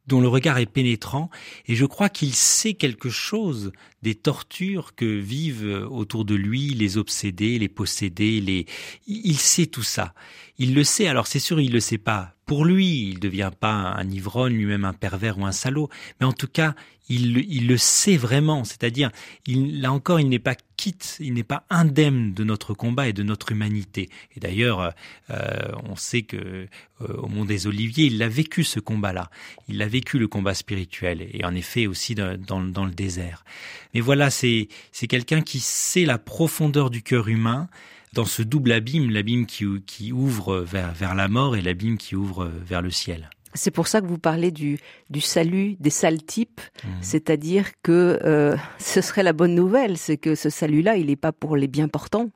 [0.07, 1.29] dont le regard est pénétrant,
[1.67, 3.71] et je crois qu'il sait quelque chose
[4.03, 8.65] des tortures que vivent autour de lui les obsédés, les possédés, les.
[9.07, 10.13] Il sait tout ça.
[10.59, 11.07] Il le sait.
[11.07, 13.09] Alors c'est sûr, il le sait pas pour lui.
[13.09, 15.89] Il devient pas un ivrogne, lui-même un pervers ou un salaud.
[16.19, 16.75] Mais en tout cas,
[17.09, 18.63] il, il le sait vraiment.
[18.63, 19.11] C'est-à-dire,
[19.45, 23.13] il, là encore, il n'est pas quitte, il n'est pas indemne de notre combat et
[23.13, 24.09] de notre humanité.
[24.35, 24.93] Et d'ailleurs,
[25.29, 26.67] euh, on sait que euh,
[27.17, 29.29] au Mont des Oliviers, il a vécu ce combat-là.
[29.67, 33.43] Il a vécu le combat spirituel et en effet aussi dans, dans le désert.
[33.93, 37.67] Mais voilà, c'est c'est quelqu'un qui sait la profondeur du cœur humain
[38.13, 42.15] dans ce double abîme, l'abîme qui, qui ouvre vers, vers la mort et l'abîme qui
[42.15, 43.29] ouvre vers le ciel.
[43.55, 44.79] C'est pour ça que vous parlez du,
[45.09, 46.87] du salut des sales types, mmh.
[47.01, 51.31] c'est-à-dire que euh, ce serait la bonne nouvelle, c'est que ce salut-là, il n'est pas
[51.31, 52.29] pour les bien portants,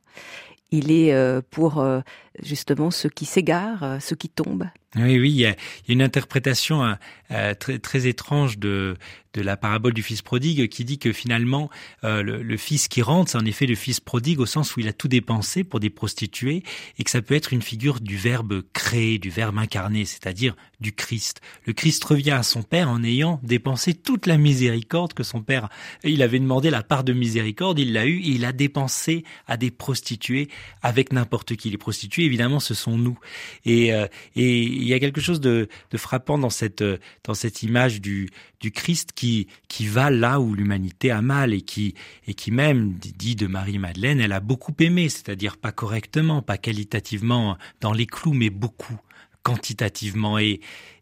[0.72, 2.02] il est euh, pour euh,
[2.42, 4.68] justement ceux qui s'égarent, ceux qui tombent.
[4.98, 5.56] Oui, oui, il y a,
[5.88, 6.96] une interprétation
[7.32, 8.96] euh, très, très étrange de,
[9.34, 11.70] de la parabole du fils prodigue qui dit que finalement
[12.04, 14.80] euh, le, le, fils qui rentre, c'est en effet le fils prodigue au sens où
[14.80, 16.64] il a tout dépensé pour des prostituées
[16.98, 20.94] et que ça peut être une figure du verbe créer, du verbe incarné, c'est-à-dire du
[20.94, 21.42] Christ.
[21.66, 25.70] Le Christ revient à son père en ayant dépensé toute la miséricorde que son père,
[26.04, 29.58] il avait demandé la part de miséricorde, il l'a eu et il a dépensé à
[29.58, 30.50] des prostituées
[30.82, 31.70] avec n'importe qui.
[31.70, 33.20] Les prostituées, évidemment, ce sont nous.
[33.66, 36.84] Et, euh, et y a quelque chose de, frappant dans cette
[37.24, 38.30] dans cette image du,
[38.74, 39.48] Christ qui,
[39.88, 41.96] va là où l'humanité a mal et qui,
[42.28, 47.58] et qui même, dit de Marie-Madeleine, elle a beaucoup aimé, c'est-à-dire pas correctement, pas qualitativement
[47.82, 49.00] dans les clous, mais beaucoup
[49.44, 50.38] quantitativement.
[50.40, 50.60] Et,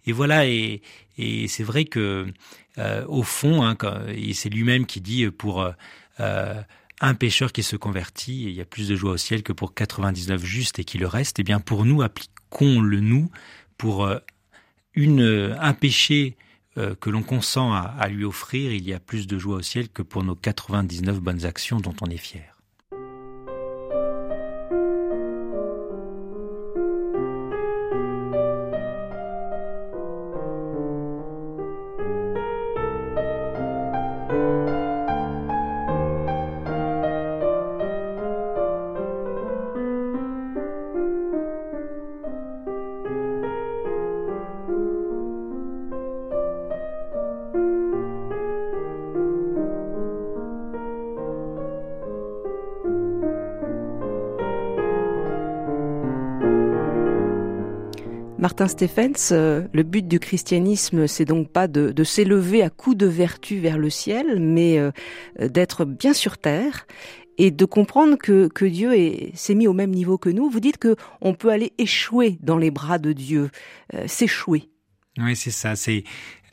[0.08, 0.82] voilà, et,
[1.48, 2.28] c'est vrai que
[2.78, 3.76] euh, au fond, hein,
[4.14, 5.66] et c'est lui-même qui dit pour
[6.20, 6.62] euh,
[7.02, 9.74] un pécheur qui se convertit, il y a plus de joie au ciel que pour
[9.74, 13.30] 99 justes et qui le reste, et eh bien pour nous, appliquons-le nous
[13.78, 14.20] pour euh,
[14.94, 16.38] une, un péché
[16.78, 19.62] euh, que l'on consent à, à lui offrir, il y a plus de joie au
[19.62, 22.55] ciel que pour nos 99 bonnes actions dont on est fier.
[58.58, 63.06] Martin Stephens, euh, le but du christianisme, c'est donc pas de, s'élever à coups de
[63.06, 64.92] vertu vers le ciel, mais euh,
[65.42, 66.88] d'être bien sur terre
[67.38, 68.94] et de comprendre que, que Dieu
[69.34, 70.50] s'est mis au même niveau que nous.
[70.50, 73.50] Vous dites que on peut aller échouer dans les bras de Dieu,
[73.94, 74.70] euh, s'échouer.
[75.18, 75.76] Oui, c'est ça.
[75.76, 76.04] C'est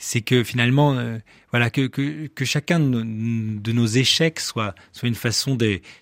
[0.03, 1.19] c'est que finalement, euh,
[1.53, 5.57] voilà, que, que, que chacun de nos, échecs soit, soit une façon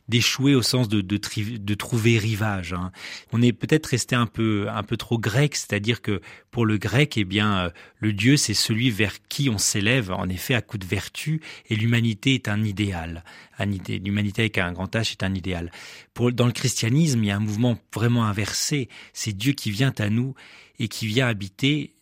[0.08, 1.20] d'échouer au sens de, de,
[1.58, 2.72] de trouver rivage.
[2.72, 2.92] Hein.
[3.32, 7.18] On est peut-être resté un peu, un peu trop grec, c'est-à-dire que pour le grec,
[7.18, 10.78] eh bien, euh, le Dieu, c'est celui vers qui on s'élève, en effet, à coup
[10.78, 13.22] de vertu, et l'humanité est un idéal.
[13.58, 15.70] L'humanité avec un grand H est un idéal.
[16.14, 18.88] Pour, dans le christianisme, il y a un mouvement vraiment inversé.
[19.12, 20.34] C'est Dieu qui vient à nous
[20.78, 21.92] et qui vient habiter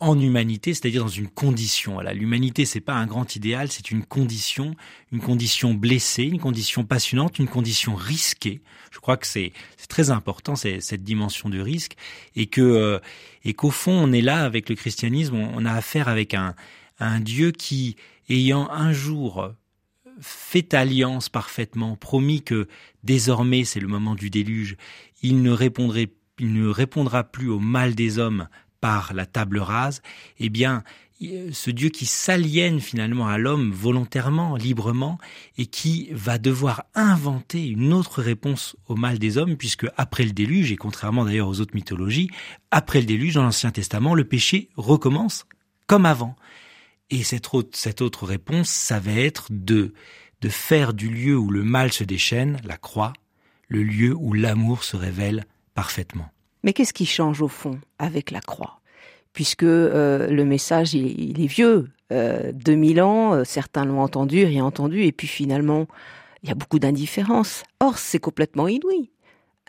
[0.00, 2.00] en, humanité, c'est-à-dire dans une condition.
[2.00, 4.74] L'humanité, c'est pas un grand idéal, c'est une condition,
[5.12, 8.60] une condition blessée, une condition passionnante, une condition risquée.
[8.90, 9.52] Je crois que c'est
[9.88, 11.96] très important cette dimension de risque
[12.58, 13.00] euh,
[13.44, 16.54] et qu'au fond, on est là avec le christianisme, on, a affaire avec un,
[17.20, 17.96] Dieu qui,
[18.28, 19.52] ayant un jour
[20.20, 22.68] fait alliance parfaitement, promis que
[23.02, 24.76] désormais c'est le moment du déluge,
[25.22, 28.48] il ne répondra plus au mal des hommes
[28.82, 30.02] par la table rase,
[30.40, 30.82] eh bien,
[31.52, 35.18] ce Dieu qui s'aliène finalement à l'homme volontairement, librement,
[35.56, 40.32] et qui va devoir inventer une autre réponse au mal des hommes, puisque après le
[40.32, 42.28] déluge, et contrairement d'ailleurs aux autres mythologies,
[42.72, 45.46] après le déluge, dans l'Ancien Testament, le péché recommence
[45.86, 46.34] comme avant.
[47.10, 49.94] Et cette autre, cette autre réponse, ça va être de,
[50.40, 53.12] de faire du lieu où le mal se déchaîne, la croix,
[53.68, 56.32] le lieu où l'amour se révèle parfaitement.
[56.62, 58.80] Mais qu'est-ce qui change au fond avec la croix?
[59.32, 65.04] Puisque euh, le message, il, est vieux, euh, 2000 ans, euh, certains l'ont entendu, réentendu,
[65.04, 65.86] et puis finalement,
[66.42, 67.62] il y a beaucoup d'indifférence.
[67.80, 69.10] Or, c'est complètement inouï.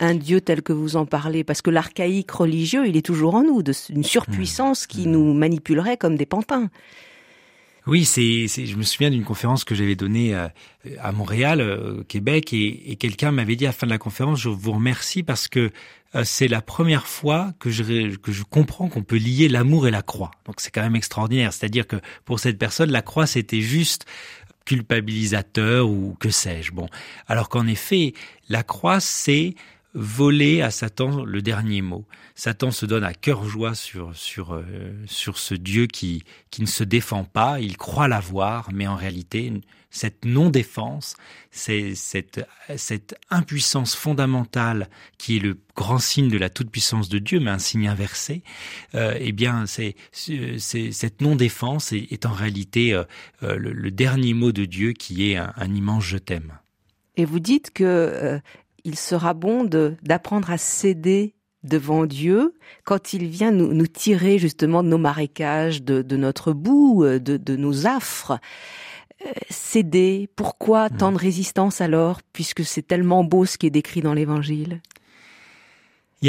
[0.00, 3.42] Un Dieu tel que vous en parlez, parce que l'archaïque religieux, il est toujours en
[3.42, 5.10] nous, une surpuissance qui mmh.
[5.10, 6.68] nous manipulerait comme des pantins.
[7.86, 10.54] Oui, c'est, je me souviens d'une conférence que j'avais donnée à,
[11.00, 13.98] à Montréal, euh, au Québec, et, et quelqu'un m'avait dit à la fin de la
[13.98, 15.70] conférence, je vous remercie parce que euh,
[16.22, 20.02] c'est la première fois que je, que je comprends qu'on peut lier l'amour et la
[20.02, 20.30] croix.
[20.44, 21.52] Donc c'est quand même extraordinaire.
[21.52, 24.06] C'est-à-dire que pour cette personne, la croix, c'était juste
[24.64, 26.72] culpabilisateur ou que sais-je.
[26.72, 26.88] Bon,
[27.26, 28.14] alors qu'en effet,
[28.48, 29.54] la croix, c'est
[29.94, 32.06] voler à Satan le dernier mot.
[32.34, 34.62] Satan se donne à cœur joie sur sur euh,
[35.06, 39.52] sur ce Dieu qui qui ne se défend pas, il croit l'avoir, mais en réalité
[39.94, 41.14] cette non-défense,
[41.52, 42.44] c'est cette
[42.76, 47.60] cette impuissance fondamentale qui est le grand signe de la toute-puissance de Dieu, mais un
[47.60, 48.42] signe inversé.
[48.96, 53.04] Euh, eh bien, c'est cette non-défense est, en réalité euh,
[53.44, 56.58] euh, le, dernier mot de Dieu qui est un, un immense je t'aime.
[57.16, 58.40] Et vous dites que
[58.84, 64.82] il sera bon d'apprendre à céder devant Dieu quand il vient nous, nous tirer justement
[64.82, 68.38] de nos marécages, de, de notre boue, de, de nos affres.
[69.26, 74.02] Euh, céder, pourquoi tant de résistance alors, puisque c'est tellement beau ce qui est décrit
[74.02, 74.82] dans l'Évangile?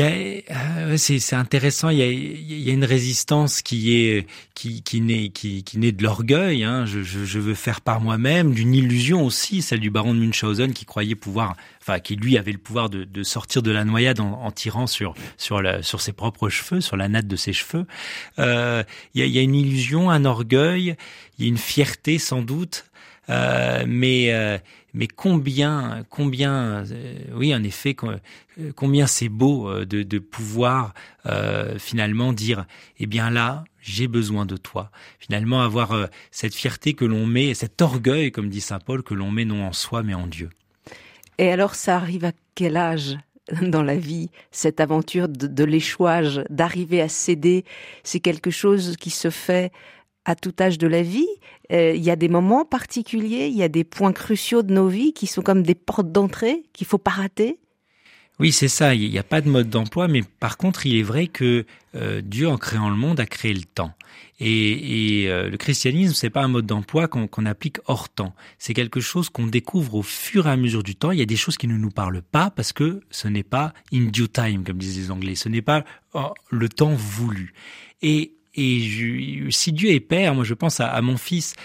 [0.03, 1.89] Euh, c'est, intéressant.
[1.89, 5.77] Il y, a, il y a une résistance qui est qui qui naît qui, qui
[5.77, 6.63] naît de l'orgueil.
[6.63, 6.86] Hein.
[6.86, 10.73] Je, je, je, veux faire par moi-même, d'une illusion aussi, celle du baron de Munchausen
[10.73, 14.19] qui croyait pouvoir, enfin qui lui avait le pouvoir de, de sortir de la noyade
[14.19, 17.53] en, en, tirant sur sur la, sur ses propres cheveux, sur la natte de ses
[17.53, 17.86] cheveux.
[18.39, 20.95] Euh, il, y a, il y a une illusion, un orgueil,
[21.38, 22.86] il y a une fierté sans doute.
[23.30, 24.58] Euh, mais euh,
[24.94, 27.96] mais combien combien euh, oui en effet
[28.76, 30.94] combien c'est beau de, de pouvoir
[31.80, 32.66] finalement dire
[33.00, 34.92] eh bien là j'ai besoin de toi.
[35.20, 39.32] Finalement avoir cette fierté que l'on met cet orgueil comme dit saint Paul que l'on
[39.32, 40.50] met non en soi mais en Dieu.
[41.38, 43.18] Et alors ça arrive à quel âge
[43.62, 47.64] dans la vie, cette aventure de, de l'échouage, d'arriver à céder,
[48.04, 49.72] c'est quelque chose qui se fait
[50.26, 51.28] à tout âge de la vie.
[51.72, 54.88] Euh, il y a des moments particuliers, il y a des points cruciaux de nos
[54.88, 57.60] vies qui sont comme des portes d'entrée qu'il faut pas rater.
[58.38, 58.94] Oui, c'est ça.
[58.94, 61.65] Il n'y a pas de mode d'emploi, mais par contre, il est vrai que
[61.96, 63.94] euh, Dieu, en créant le monde, a créé le temps.
[64.42, 68.36] Et, et euh, le christianisme, c'est pas un mode d'emploi qu'on applique hors temps.
[68.60, 71.12] C'est quelque chose qu'on découvre au fur et à mesure du temps.
[71.12, 73.73] Il y a des choses qui ne nous parlent pas parce que ce n'est pas
[73.94, 75.36] in due time, comme disent les Anglais.
[75.36, 77.54] Ce n'est pas oh, le temps voulu.
[78.02, 81.56] Et et je, si Dieu est père, moi je pense à, mon fils,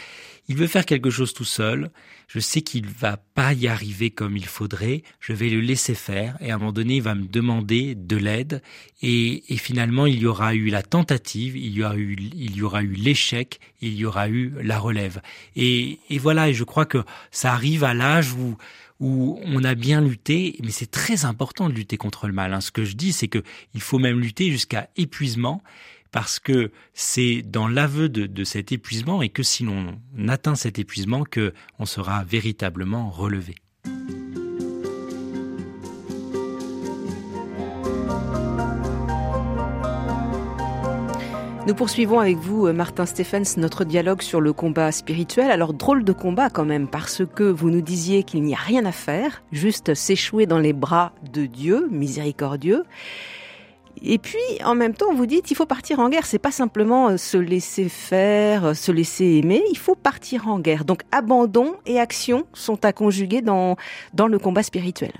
[0.49, 1.91] il veut faire quelque chose tout seul.
[2.27, 5.03] Je sais qu'il va pas y arriver comme il faudrait.
[5.19, 8.17] Je vais le laisser faire et à un moment donné, il va me demander de
[8.17, 8.63] l'aide.
[9.03, 13.95] Et, et, finalement, il y aura eu la tentative, il y aura eu, l'échec, il
[13.95, 15.21] y aura eu la relève.
[15.57, 16.49] Et, et voilà.
[16.49, 16.99] Et je crois que
[17.33, 18.57] ça arrive à l'âge où
[19.01, 22.53] où on a bien lutté, mais c'est très important de lutter contre le mal.
[22.53, 22.61] Hein.
[22.61, 23.43] Ce que je dis, c'est que
[23.75, 25.63] il faut même lutter jusqu'à épuisement
[26.13, 29.99] parce que c'est dans l'aveu de, cet épuisement et que si l'on
[30.29, 33.55] atteint cet épuisement que on sera véritablement relevé.
[41.67, 45.51] Nous poursuivons avec vous, euh, Martin Stephens, notre dialogue sur le combat spirituel.
[45.51, 48.85] Alors, drôle de combat quand même, parce que vous nous disiez qu'il n'y a rien
[48.87, 52.83] à faire, juste s'échouer dans les bras de Dieu, miséricordieux.
[54.03, 56.27] Et puis, en même temps, vous dites, il faut partir en guerre.
[56.27, 59.63] C'est pas simplement euh, se laisser faire, euh, se laisser aimer.
[59.71, 60.85] Il faut partir en guerre.
[60.85, 63.77] Donc, abandon et action sont à conjuguer dans,
[64.15, 65.13] dans le combat spirituel.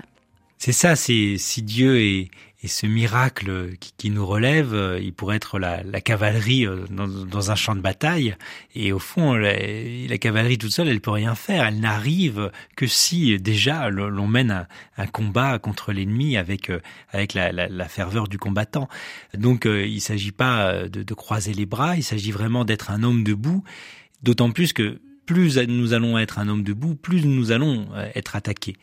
[0.57, 2.29] C'est ça, c'est si Dieu est,
[2.63, 7.55] et ce miracle qui, nous relève, euh, il pourrait être la, cavalerie euh, dans, un
[7.55, 8.35] champ de bataille.
[8.75, 11.65] Et au fond, la, cavalerie toute seule, elle peut rien faire.
[11.65, 17.87] Elle n'arrive que si déjà l'on mène un, combat contre l'ennemi avec euh, avec la,
[17.87, 18.87] ferveur du combattant.
[19.33, 21.95] Donc, il il s'agit pas de, de croiser les bras.
[21.95, 23.63] Il s'agit vraiment d'être un homme debout.
[24.23, 28.75] D'autant plus que plus nous allons être un homme debout, plus nous allons être attaqués.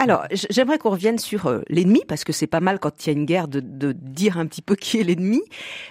[0.00, 3.10] Alors, j'aimerais qu'on revienne sur euh, l'ennemi, parce que c'est pas mal quand il y
[3.10, 5.42] a une guerre de, de dire un petit peu qui est l'ennemi.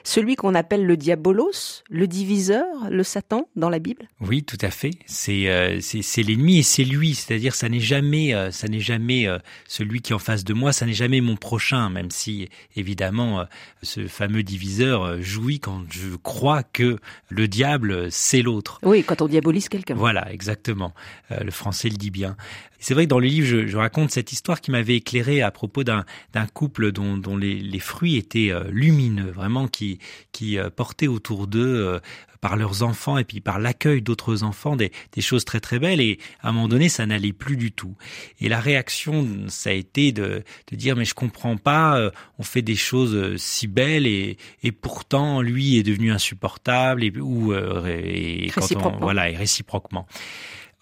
[0.03, 4.07] Celui qu'on appelle le diabolos, le diviseur, le Satan dans la Bible.
[4.19, 4.93] Oui, tout à fait.
[5.05, 7.13] C'est euh, c'est l'ennemi et c'est lui.
[7.13, 9.27] C'est-à-dire, ça n'est jamais euh, ça n'est jamais
[9.67, 13.45] celui qui est en face de moi, ça n'est jamais mon prochain, même si évidemment
[13.83, 16.97] ce fameux diviseur jouit quand je crois que
[17.29, 18.79] le diable c'est l'autre.
[18.81, 19.93] Oui, quand on diabolise quelqu'un.
[19.93, 20.95] Voilà, exactement.
[21.29, 22.35] le français le dit bien.
[22.79, 25.51] C'est vrai que dans le livre, je, je, raconte cette histoire qui m'avait éclairé à
[25.51, 26.05] propos d'un
[26.53, 29.99] couple dont, dont les, les, fruits étaient euh, lumineux, vraiment qui,
[30.31, 31.99] qui euh, portaient autour d'eux euh,
[32.41, 35.99] par leurs enfants et puis par l'accueil d'autres enfants des, des, choses très très belles.
[35.99, 37.95] Et à un moment donné ça n'allait plus du tout.
[38.39, 42.61] Et la réaction ça a été de, de dire mais je comprends pas on fait
[42.61, 48.71] des choses si belles et, et pourtant lui est devenu insupportable et ou et quand
[48.77, 50.07] on, voilà et réciproquement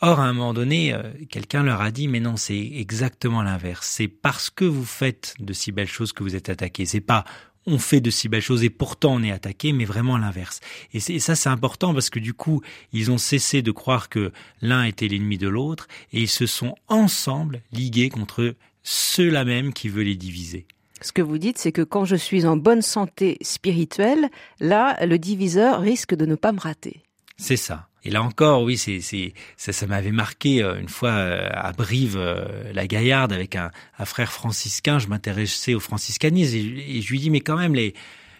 [0.01, 3.87] Or, à un moment donné, euh, quelqu'un leur a dit, mais non, c'est exactement l'inverse.
[3.87, 6.85] C'est parce que vous faites de si belles choses que vous êtes attaqué.
[6.85, 7.25] C'est pas
[7.67, 10.61] on fait de si belles choses et pourtant on est attaqué, mais vraiment l'inverse.
[10.93, 12.61] Et, ça, c'est important parce que du coup,
[12.93, 14.31] ils ont cessé de croire que
[14.61, 19.89] l'un était l'ennemi de l'autre et ils se sont ensemble ligués contre ceux-là même qui
[19.89, 20.65] veulent les diviser.
[21.01, 24.29] Ce que vous dites, c'est que quand je suis en bonne santé spirituelle,
[24.59, 27.01] là, le diviseur risque de ne pas me rater.
[27.35, 27.87] C'est ça.
[28.07, 31.73] Et là encore, oui, c'est, c'est, ça, ça m'avait marqué euh, une fois euh, à
[31.73, 34.97] Brive, euh, la Gaillarde, avec un, un, frère franciscain.
[34.97, 37.93] Je m'intéressais au franciscanisme et, je lui dis, mais quand même, les,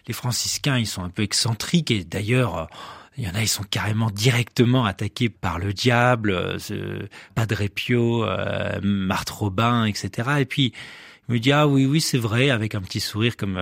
[0.06, 2.68] les franciscains, ils sont un peu excentriques et d'ailleurs,
[3.18, 8.24] il y en a, ils sont carrément directement attaqués par le diable, ce Padre Pio,
[8.82, 10.30] Marthe Robin, etc.
[10.38, 10.72] Et puis,
[11.28, 13.60] il me dit ah oui oui c'est vrai avec un petit sourire comme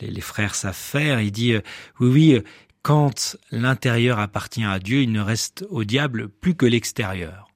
[0.00, 1.20] les, les, frères savent faire.
[1.20, 1.54] Il dit
[1.98, 2.42] oui oui
[2.82, 7.48] quand l'intérieur appartient à Dieu, il ne reste au diable plus que l'extérieur.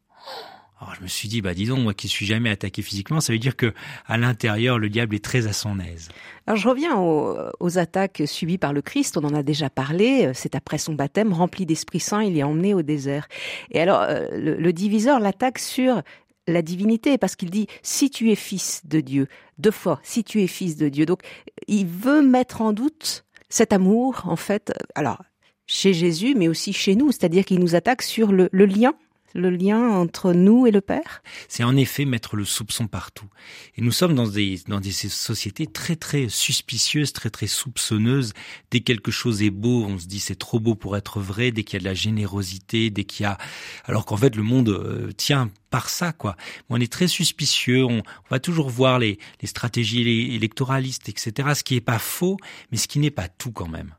[0.81, 3.39] Alors je me suis dit, bah disons, moi qui suis jamais attaqué physiquement, ça veut
[3.39, 3.73] dire que
[4.07, 6.11] à l'intérieur, le diable est très à son aise.
[6.47, 10.55] Alors je reviens aux, attaques subies par le Christ, on en a déjà parlé, c'est
[10.55, 13.29] après son baptême, rempli d'Esprit Saint, il est emmené au désert.
[13.71, 16.03] Et alors euh, le, le diviseur l'attaque sur
[16.47, 20.43] la divinité, parce qu'il dit si tu es fils de Dieu, deux fois, si tu
[20.43, 21.07] es fils de Dieu.
[21.07, 21.21] Donc
[21.67, 23.24] il veut mettre en doute
[23.55, 25.23] cet amour, en fait, alors
[25.67, 28.95] chez Jésus, mais aussi chez nous, c'est-à-dire qu'il nous attaque sur le, lien
[29.35, 31.23] le lien entre nous et le Père?
[31.49, 33.29] C'est en effet mettre le soupçon partout.
[33.77, 38.33] Et nous sommes dans des, dans des sociétés très très suspicieuses, très très soupçonneuses.
[38.71, 41.51] Dès que quelque chose est beau, on se dit c'est trop beau pour être vrai.
[41.51, 43.39] Dès qu'il y a de la générosité, dès qu'il y a...
[43.85, 46.37] Alors qu'en fait le monde euh, tient par ça, quoi.
[46.71, 51.51] On est très suspicieux, on, va toujours voir les, les stratégies électoralistes, etc.
[51.55, 52.37] Ce qui n'est pas faux,
[52.71, 53.95] mais ce qui n'est pas tout quand même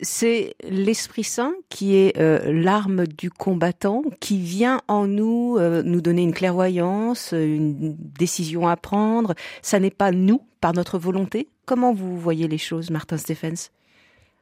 [0.00, 6.00] c'est l'Esprit Saint qui est euh, l'arme du combattant, qui vient en nous euh, nous
[6.00, 9.34] donner une clairvoyance, une décision à prendre.
[9.62, 11.48] Ça n'est pas nous, par notre volonté.
[11.66, 13.70] Comment vous voyez les choses, Martin Stephens?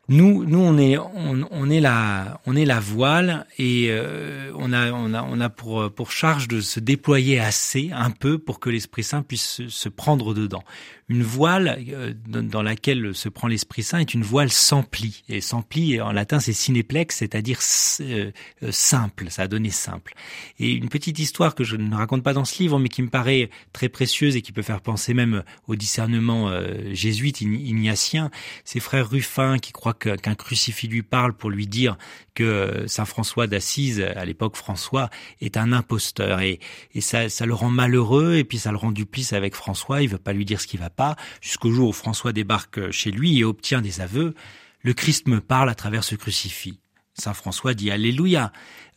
[0.09, 4.91] Nous, nous, on est, on, est la, on est la voile et euh, on a,
[4.91, 8.69] on a, on a pour pour charge de se déployer assez, un peu, pour que
[8.69, 10.65] l'Esprit Saint puisse se, prendre dedans.
[11.13, 15.25] Une voile euh, dans laquelle se prend l'Esprit Saint est une voile sans pli.
[15.29, 17.59] Et sans pli, en latin, c'est cinéplex, c'est-à-dire
[18.01, 18.31] euh,
[18.71, 19.27] simple.
[19.29, 20.15] Ça a donné simple.
[20.59, 23.11] Et une petite histoire que je ne raconte pas dans ce livre, mais qui me
[23.11, 26.51] paraît très précieuse et qui peut faire penser même au discernement
[26.93, 28.31] jésuite ignatien.
[28.65, 31.99] Ces frères Ruffin qui croient qu'un crucifix lui parle pour lui dire
[32.35, 35.11] que Saint François d'Assise, à l'époque François,
[35.43, 36.59] est un imposteur et,
[36.95, 40.01] et ça, ça le rend malheureux et puis ça le rend duplice avec François.
[40.01, 41.02] Il veut pas lui dire ce qui va pas
[41.41, 44.35] jusqu'au jour où François débarque chez lui et obtient des aveux.
[44.83, 46.79] Le Christ me parle à travers ce crucifix.
[47.15, 48.53] Saint François dit Alléluia.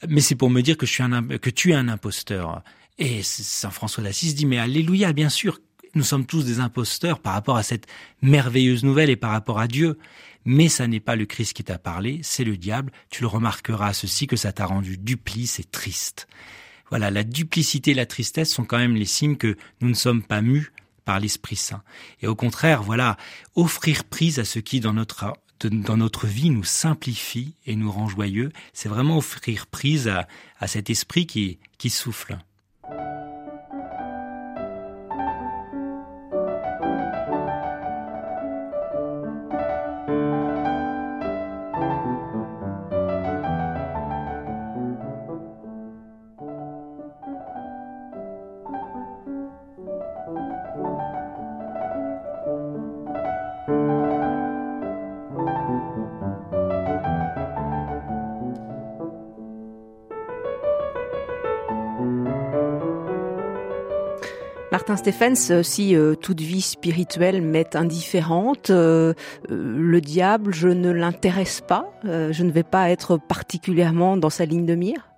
[0.08, 2.64] Mais c'est pour me dire que je suis un, que tu es un imposteur.
[2.98, 5.60] Et Saint François d'Assise dit mais Alléluia, bien sûr.
[5.96, 7.88] Nous sommes tous des imposteurs par rapport à cette
[8.22, 9.98] merveilleuse nouvelle et par rapport à Dieu.
[10.44, 12.92] Mais ça n'est pas le Christ qui t'a parlé, c'est le diable.
[13.10, 16.28] Tu le remarqueras ceci que ça t'a rendu duplice et triste.
[16.90, 20.22] Voilà, la duplicité et la tristesse sont quand même les signes que nous ne sommes
[20.22, 20.72] pas mus
[21.06, 21.84] par l'Esprit Saint.
[22.22, 23.18] Et au contraire, voilà,
[23.56, 28.10] offrir prise à ce qui dans notre dans notre vie nous simplifie et nous rend
[28.10, 30.28] joyeux, c'est vraiment offrir prise à,
[30.60, 32.38] à cet esprit qui, qui souffle.
[64.96, 69.14] Martin Stephens, si euh, toute vie spirituelle m'est indifférente, euh,
[69.52, 74.46] euh, le diable, je ne l'intéresse pas, je ne vais pas être particulièrement dans sa
[74.46, 75.15] ligne de mire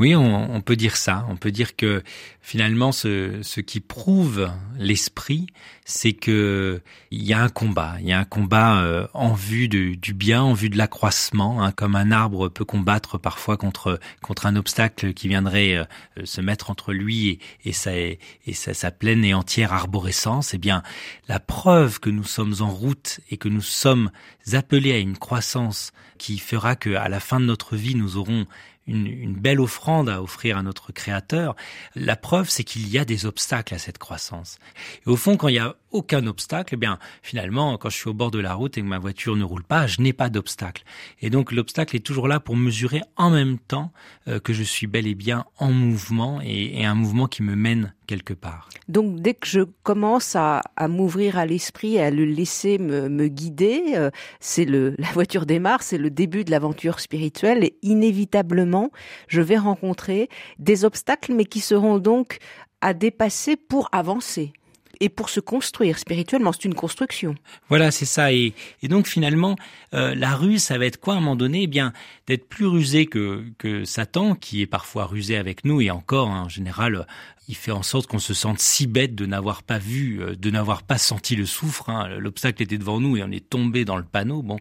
[0.00, 1.26] oui, on, peut dire ça.
[1.28, 2.02] On peut dire que
[2.40, 5.48] finalement, ce, ce qui prouve l'esprit,
[5.84, 6.80] c'est que
[7.10, 7.96] il y a un combat.
[8.00, 11.70] Il y a un combat euh, en vue du bien, en vue de l'accroissement, hein,
[11.72, 15.84] comme un arbre peut combattre parfois contre contre un obstacle qui viendrait euh,
[16.24, 18.18] se mettre entre lui et, et, sa, et
[18.54, 20.54] sa, sa, pleine et entière arborescence.
[20.54, 20.82] Eh bien,
[21.28, 24.10] la preuve que nous sommes en route et que nous sommes
[24.54, 28.46] appelés à une croissance qui fera que à la fin de notre vie, nous aurons
[28.86, 31.54] une, belle offrande à offrir à notre Créateur.
[31.94, 34.58] La preuve, c'est qu'il y a des obstacles à cette croissance.
[35.06, 38.08] Et au fond, quand il y a aucun obstacle, eh bien, finalement, quand je suis
[38.08, 40.28] au bord de la route et que ma voiture ne roule pas, je n'ai pas
[40.28, 40.84] d'obstacle.
[41.20, 43.92] Et donc, l'obstacle est toujours là pour mesurer en même temps
[44.28, 47.94] euh, que je suis bel et bien en mouvement et, un mouvement qui me mène
[48.06, 48.68] quelque part.
[48.88, 54.10] Donc, dès que je commence à, m'ouvrir à l'esprit, à le laisser me, guider, euh,
[54.40, 58.90] c'est le, la voiture démarre, c'est le début de l'aventure spirituelle et inévitablement,
[59.28, 60.28] je vais rencontrer
[60.58, 62.38] des obstacles, mais qui seront donc
[62.80, 64.52] à dépasser pour avancer
[65.00, 66.52] et pour se construire spirituellement.
[66.52, 67.34] C'est une construction.
[67.68, 68.32] Voilà, c'est ça.
[68.32, 69.56] Et, et, donc finalement,
[69.94, 71.62] euh, la ruse, ça va être quoi à un moment donné?
[71.62, 71.92] Eh bien,
[72.26, 76.42] d'être plus rusé que, que Satan, qui est parfois rusé avec nous, et encore, hein,
[76.42, 77.06] en général,
[77.48, 80.50] il fait en sorte qu'on se sente si bête de n'avoir pas vu, euh, de
[80.50, 81.90] n'avoir pas senti le souffre.
[81.90, 82.08] Hein.
[82.18, 84.42] L'obstacle était devant nous et on est tombé dans le panneau.
[84.42, 84.58] Bon,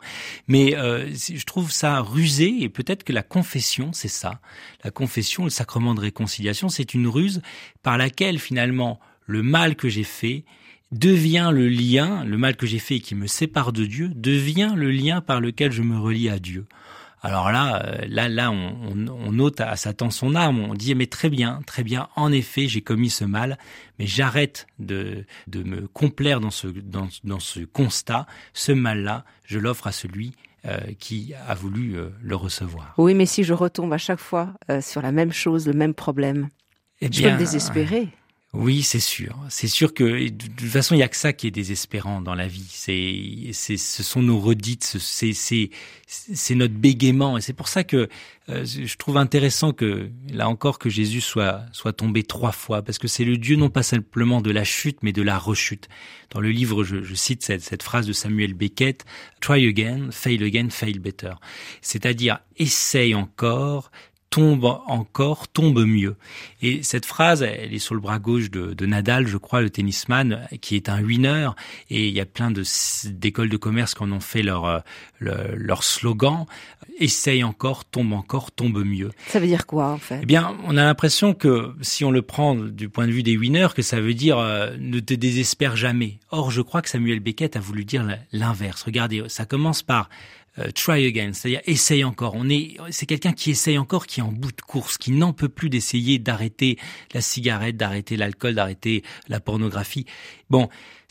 [0.48, 4.40] mais euh, je trouve ça rusé et peut-être que la confession, c'est ça.
[4.84, 7.42] La confession, le sacrement de réconciliation, c'est une ruse
[7.84, 9.00] par laquelle finalement
[9.30, 10.44] le mal que j'ai fait
[10.92, 14.74] devient le lien, le mal que j'ai fait et qui me sépare de Dieu, devient
[14.76, 16.66] le lien par lequel je me relie à Dieu.
[17.22, 20.60] Alors là, euh, là, là, on, on, ôte à Satan son arme.
[20.62, 22.08] On dit mais très bien, très bien.
[22.16, 23.60] En effet, j'ai commis ce mal,
[24.00, 28.26] mais j'arrête de, de me complaire dans ce, dans, dans ce constat.
[28.54, 30.32] Ce mal-là, je l'offre à celui
[30.66, 32.96] euh, qui a voulu euh, le recevoir.
[32.98, 36.48] Oui, mais si je retombe à chaque fois sur la même chose, le même problème,
[37.02, 38.10] eh je peux me désespérer.
[38.52, 39.38] Oui, c'est sûr.
[39.50, 42.34] C'est sûr que de toute façon, il y a que ça qui est désespérant dans
[42.34, 42.66] la vie.
[42.68, 45.70] C'est, c'est, ce sont nos redites, c'est, c'est,
[46.08, 47.38] c'est notre bégaiement.
[47.38, 48.10] Et c'est pour ça que
[48.50, 52.98] euh, je trouve intéressant que là encore que Jésus soit soit tombé trois fois, parce
[52.98, 55.88] que c'est le Dieu non pas simplement de la chute, mais de la rechute.
[56.32, 59.06] Dans le livre, je, je cite cette, cette phrase de Samuel Beckett
[59.42, 61.34] "Try again, fail again, fail better",
[61.82, 63.92] c'est-à-dire essaye encore,
[64.30, 66.16] tombe encore, tombe mieux.
[66.62, 69.70] Et cette phrase, elle est sur le bras gauche de, de Nadal, je crois, le
[69.70, 71.50] tennisman, qui est un winner.
[71.90, 72.64] Et il y a plein de
[73.06, 74.80] d'écoles de commerce qui en ont fait leur euh,
[75.20, 76.46] leur, slogan.
[77.00, 79.12] Essaye encore, tombe encore, tombe mieux.
[79.28, 80.20] Ça veut dire quoi en fait?
[80.22, 83.38] Eh bien, on a l'impression que si on le prend du point de vue des
[83.38, 86.20] winners, que ça veut dire euh, ne te désespère jamais.
[86.30, 88.84] Or, je crois que Samuel Beckett a voulu dire l'inverse.
[88.84, 90.10] Regardez, ça commence par
[90.58, 92.34] euh, try again, c'est-à-dire essaye encore.
[92.36, 95.34] On est, c'est quelqu'un qui essaye encore, qui est en bout de course, qui n'en
[95.34, 96.78] peut plus d'essayer d'arrêter
[97.14, 100.06] la cigarette, d'arrêter l'alcool, d'arrêter la pornographie.
[100.50, 100.70] Bon,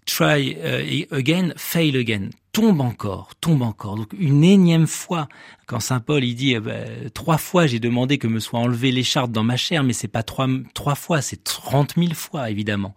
[0.09, 3.97] try euh, again, fail again, tombe encore, tombe encore.
[3.97, 5.29] Donc une énième fois,
[5.67, 9.31] quand saint Paul il dit eh trois fois j'ai demandé que me soit enlevé l'écharpe
[9.31, 12.95] dans ma chair, mais c'est pas trois trois fois, c'est trente mille fois évidemment.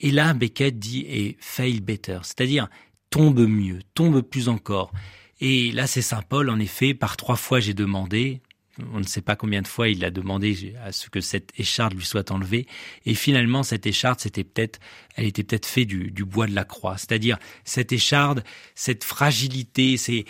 [0.00, 2.68] Et là Beckett dit et fail better, c'est-à-dire
[3.10, 4.92] tombe mieux, tombe plus encore.
[5.40, 8.40] Et là, c'est Saint Paul, en effet, par trois fois j'ai demandé,
[8.92, 11.94] on ne sait pas combien de fois il a demandé à ce que cette écharde
[11.94, 12.66] lui soit enlevée.
[13.06, 14.78] Et finalement, cette écharde, c'était peut-être,
[15.16, 16.96] elle était peut-être faite du, du, bois de la croix.
[16.96, 20.24] C'est-à-dire, cette écharde, cette fragilité, c'est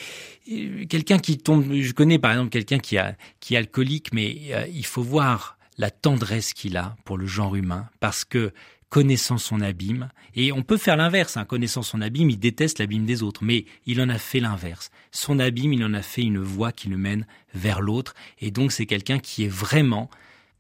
[0.51, 2.97] euh, quelqu'un qui tombe, je connais par exemple quelqu'un qui
[3.41, 7.55] qui est alcoolique, mais euh, il faut voir la tendresse qu'il a pour le genre
[7.55, 8.53] humain parce que
[8.89, 13.05] connaissant son abîme, et on peut faire l'inverse, hein, connaissant son abîme, il déteste l'abîme
[13.05, 14.91] des autres, mais il en a fait l'inverse.
[15.11, 18.73] Son abîme, il en a fait une voie qui le mène vers l'autre, et donc
[18.73, 20.09] c'est quelqu'un qui est vraiment,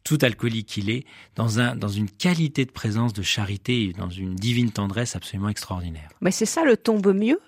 [0.05, 1.05] tout alcoolique qu'il est,
[1.37, 5.49] dans, un, dans une qualité de présence, de charité, et dans une divine tendresse absolument
[5.49, 6.11] extraordinaire.
[6.20, 7.41] Mais c'est ça le tombe mieux?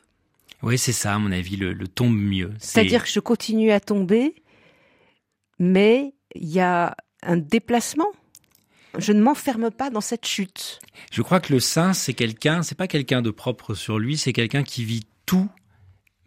[0.63, 2.53] Oui, c'est ça, à mon avis, le, le tombe mieux.
[2.59, 4.35] C'est-à-dire que je continue à tomber,
[5.59, 8.09] mais il y a un déplacement
[8.99, 10.81] je ne m'enferme pas dans cette chute.
[11.13, 14.33] Je crois que le saint, c'est quelqu'un, c'est pas quelqu'un de propre sur lui, c'est
[14.33, 15.49] quelqu'un qui vit tout,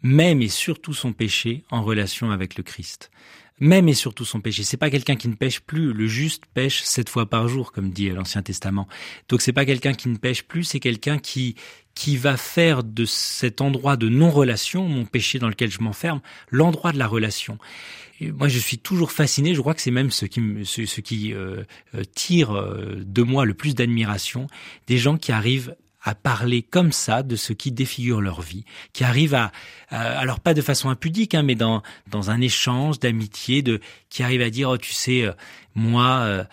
[0.02, 3.10] même et surtout son péché, en relation avec le Christ.
[3.60, 4.64] Même et surtout son péché.
[4.64, 5.92] C'est pas quelqu'un qui ne pêche plus.
[5.92, 8.88] Le juste pêche sept fois par jour, comme dit l'Ancien Testament.
[9.28, 11.54] Donc c'est pas quelqu'un qui ne pêche plus, c'est quelqu'un qui
[11.94, 16.90] qui va faire de cet endroit de non-relation, mon péché dans lequel je m'enferme, l'endroit
[16.90, 17.56] de la relation
[18.20, 19.54] moi, je suis toujours fasciné.
[19.54, 23.22] Je crois que c'est même ce qui, ce, ce qui euh, euh, tire euh, de
[23.22, 24.46] moi le plus d'admiration,
[24.86, 29.02] des gens qui arrivent à parler comme ça de ce qui défigure leur vie, qui
[29.04, 29.50] arrivent à,
[29.88, 33.80] alors pas de façon impudique, hein, mais dans dans un échange d'amitié, de
[34.10, 35.26] qui arrivent à dire, oh, tu sais,
[35.74, 36.46] moi.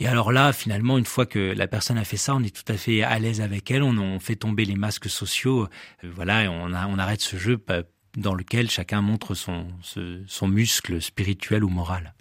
[0.00, 2.70] et alors là, finalement, une fois que la personne a fait ça, on est tout
[2.70, 3.82] à fait à l'aise avec elle.
[3.82, 5.68] On, on fait tomber les masques sociaux.
[6.02, 7.62] voilà, on, a, on arrête ce jeu
[8.16, 9.68] dans lequel chacun montre son,
[10.26, 12.15] son muscle spirituel ou moral.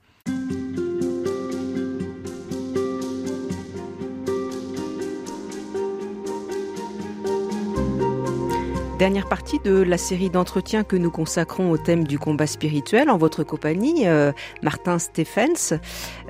[9.05, 13.19] Dernière partie de la série d'entretiens que nous consacrons au thème du combat spirituel en
[13.19, 14.31] votre compagnie, euh,
[14.63, 15.77] Martin Stephens.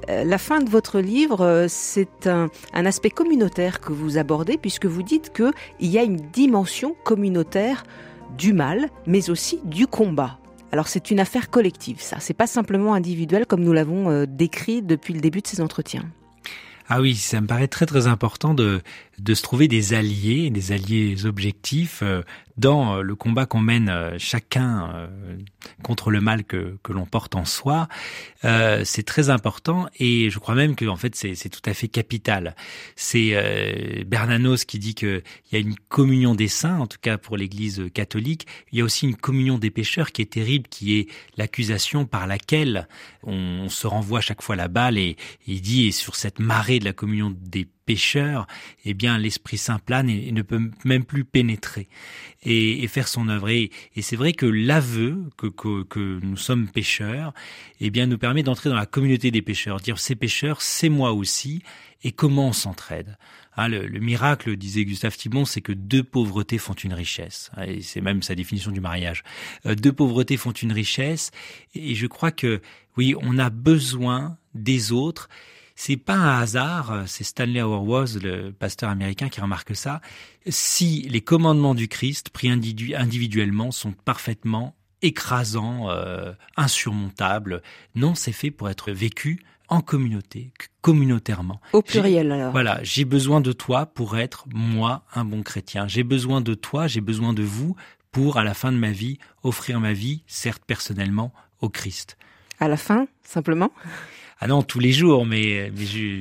[0.10, 4.88] Euh, la fin de votre livre, euh, c'est un, aspect communautaire que vous abordez puisque
[4.88, 5.54] vous dites qu'il
[5.90, 7.86] y a une dimension communautaire
[8.38, 10.38] du mal, mais aussi du combat.
[10.74, 12.18] Alors c'est une affaire collective, ça.
[12.20, 16.04] C'est pas simplement individuel comme nous l'avons décrit depuis le début de ces entretiens.
[16.88, 18.82] Ah oui, ça me paraît très très important de,
[19.20, 22.22] de se trouver des alliés, des alliés objectifs euh,
[22.58, 25.10] dans euh, le combat qu'on mène euh, chacun
[25.84, 27.88] contre le mal que, que l'on porte en soi.
[28.44, 32.56] c'est très important et je crois même que en fait c'est tout à fait capital.
[32.96, 37.38] C'est Bernanos qui dit qu'il y a une communion des saints, en tout cas pour
[37.38, 38.48] l'Église catholique.
[38.72, 41.08] Il y a aussi une communion des pécheurs qui est terrible, qui est
[41.38, 42.88] l'accusation par laquelle
[43.24, 46.80] on, se renvoie chaque fois la balle et, et il dit et sur cette marée
[46.80, 48.48] de la communion des pécheur,
[48.84, 51.88] eh bien l'Esprit Saint et, ne peut même plus pénétrer
[52.44, 53.50] et, faire son œuvre.
[53.50, 53.72] Et,
[54.02, 57.34] c'est vrai que l'aveu que, nous sommes pécheurs,
[57.80, 61.14] eh bien nous permet d'entrer dans la communauté des pécheurs, dire ces pécheurs, c'est moi
[61.14, 61.62] aussi,
[62.04, 63.18] et comment on s'entraide?
[63.58, 67.52] Hein, le, miracle, disait Gustave Thibon, c'est que deux pauvretés font une richesse.
[67.56, 69.24] Hein, et c'est même sa définition du mariage.
[69.66, 71.32] Euh, deux pauvretés font une richesse.
[71.74, 72.62] Et je crois que,
[72.98, 75.30] oui, on a besoin des autres.
[75.76, 80.00] C'est pas un hasard, c'est Stanley Hauerwas, le pasteur américain, qui remarque ça.
[80.48, 87.62] Si les commandements du Christ, pris individuellement, sont parfaitement écrasants, euh, insurmontables,
[87.94, 91.60] non, c'est fait pour être vécu en communauté, communautairement.
[91.74, 92.52] Au pluriel alors.
[92.52, 95.88] Voilà, j'ai besoin de toi pour être moi un bon chrétien.
[95.88, 97.76] J'ai besoin de toi, j'ai besoin de vous
[98.12, 102.18] pour à la fin de ma vie offrir ma vie, certes personnellement, au Christ.
[102.60, 103.72] À la fin, simplement
[104.40, 105.72] ah non, tous les jours, mais,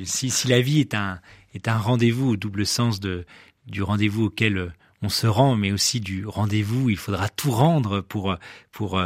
[0.05, 1.21] si, si la vie est un,
[1.55, 4.73] est un rendez-vous au double sens du rendez-vous auquel
[5.03, 6.91] on se rend, mais aussi du rendez-vous.
[6.91, 8.37] Il faudra tout rendre pour
[8.73, 9.01] pour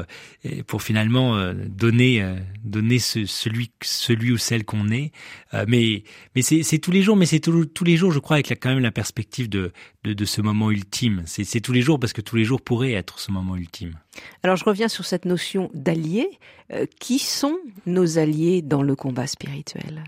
[0.67, 5.13] pour finalement euh, donner euh, donner ce, celui celui ou celle qu'on est.
[5.55, 8.49] Euh, mais mais c'est tous les jours, mais c'est tous les jours, je crois, avec
[8.61, 9.73] quand même la perspective de
[10.05, 11.23] de, ce moment ultime.
[11.27, 13.95] C'est c'est tous les jours parce que tous les jours pourraient être ce moment ultime.
[14.43, 16.29] Alors je reviens sur cette notion d'alliés.
[17.01, 20.05] qui sont nos alliés dans le combat spirituel?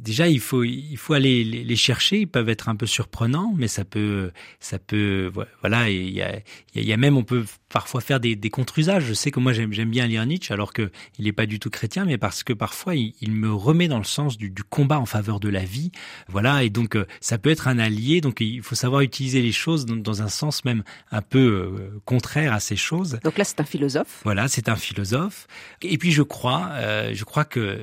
[0.00, 2.20] Déjà il faut il faut aller les chercher.
[2.20, 4.30] Ils peuvent être un peu surprenants, mais ça peut
[4.60, 5.30] ça peut
[5.60, 5.90] voilà.
[5.90, 6.40] Il y a
[6.74, 9.04] il y a même on peut parfois faire des, des contre-usages.
[9.04, 11.70] Je sais que moi j'aime bien lire Nietzsche alors que il n'est pas du tout
[11.70, 15.06] chrétien, mais parce que parfois il, me remet dans le sens du, du, combat en
[15.06, 15.92] faveur de la vie.
[16.28, 18.20] Voilà et donc euh, ça peut être un allié.
[18.20, 22.00] Donc il faut savoir utiliser les choses dans, dans un sens même un peu euh,
[22.04, 23.18] contraire à ces choses.
[23.22, 24.20] Donc là c'est un philosophe.
[24.24, 25.46] Voilà c'est un philosophe.
[25.82, 27.78] Et puis je crois euh, je crois que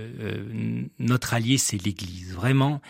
[0.99, 2.05] notre allié c'est l'Église.
[2.32, 2.82] Vraiment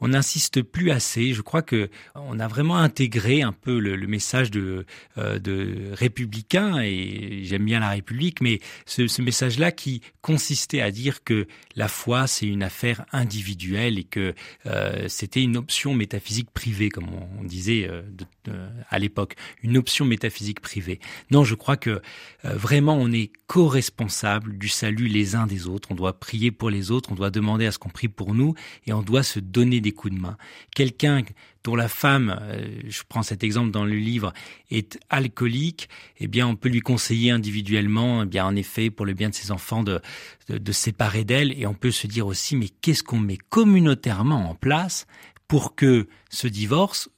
[0.00, 1.32] on n'insiste plus assez.
[1.32, 4.86] Je crois que on a vraiment intégré un peu le, message de,
[5.18, 10.90] euh, de républicain et j'aime bien la République, mais ce, ce message-là qui consistait à
[10.90, 14.34] dire que la foi c'est une affaire individuelle et que
[14.66, 17.08] euh, c'était une option métaphysique privée, comme
[17.38, 18.02] on, disait euh,
[18.90, 21.00] à l'époque, une option métaphysique privée.
[21.30, 22.02] Non, je crois que
[22.42, 25.90] vraiment on est co-responsable du salut les uns des autres.
[25.92, 28.54] On doit prier pour les autres, on doit demander à ce qu'on prie pour nous
[28.86, 30.36] et on doit se donner des coups de main.
[30.74, 31.22] Quelqu'un
[31.62, 34.32] dont la femme, euh, je prends cet exemple dans le livre,
[34.70, 35.88] est alcoolique,
[36.18, 39.34] eh bien, on peut lui conseiller individuellement, eh bien, en effet, pour le bien de
[39.34, 40.00] ses enfants, de,
[40.48, 41.58] de, de séparer d'elle.
[41.58, 45.06] Et on peut se dire aussi, mais qu'est-ce qu'on met communautairement en place
[45.48, 47.08] pour que ce divorce,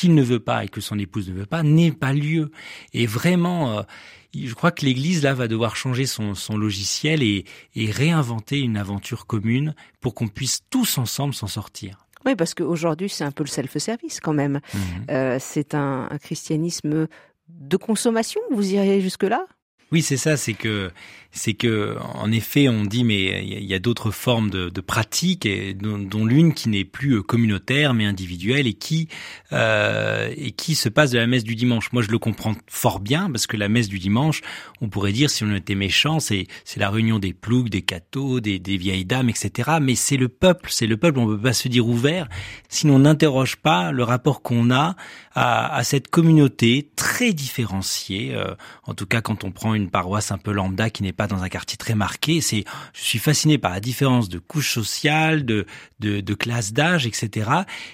[0.00, 2.50] qu'il ne veut pas et que son épouse ne veut pas, n'ait pas lieu.
[2.94, 3.82] Et vraiment, euh,
[4.34, 7.44] je crois que l'Église là va devoir changer son, son logiciel et,
[7.74, 12.06] et réinventer une aventure commune pour qu'on puisse tous ensemble s'en sortir.
[12.24, 14.60] Oui, parce qu'aujourd'hui, c'est un peu le self-service quand même.
[14.72, 14.80] Mhm.
[15.10, 17.06] Euh, c'est un, un, christianisme
[17.48, 19.44] de consommation, vous iriez jusque-là?
[19.92, 20.90] Oui, c'est ça, c'est que
[21.32, 25.46] c'est que en effet on dit mais il y a d'autres formes de, de pratiques
[25.46, 29.08] et dont, l'une qui n'est plus euh, communautaire mais individuelle et qui
[29.52, 31.92] euh, et qui se passe de la messe du dimanche.
[31.92, 34.40] Moi je le comprends fort bien parce que la messe du dimanche,
[34.80, 38.40] on pourrait dire si on était méchant, c'est c'est la réunion des ploucs, des cathos,
[38.40, 39.78] des, des vieilles dames, etc.
[39.80, 41.20] Mais c'est le peuple, c'est le peuple.
[41.20, 42.28] On peut pas se dire ouvert
[42.68, 44.96] si on n'interroge pas le rapport qu'on a
[45.34, 48.34] à, à, cette communauté très différenciée.
[48.34, 51.42] Euh, en tout cas quand on prend une paroisse un peu lambda qui n'est dans
[51.42, 52.40] un quartier très marqué.
[52.40, 55.66] C'est, je suis fasciné par la différence de couche sociale, de,
[56.00, 57.50] de, de classe d'âge, etc.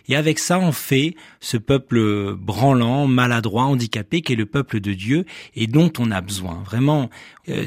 [0.08, 4.92] Et avec ça, on fait ce peuple branlant, maladroit, handicapé, qui est le peuple de
[4.92, 5.24] Dieu
[5.54, 6.62] et dont on a besoin.
[6.64, 7.10] Vraiment,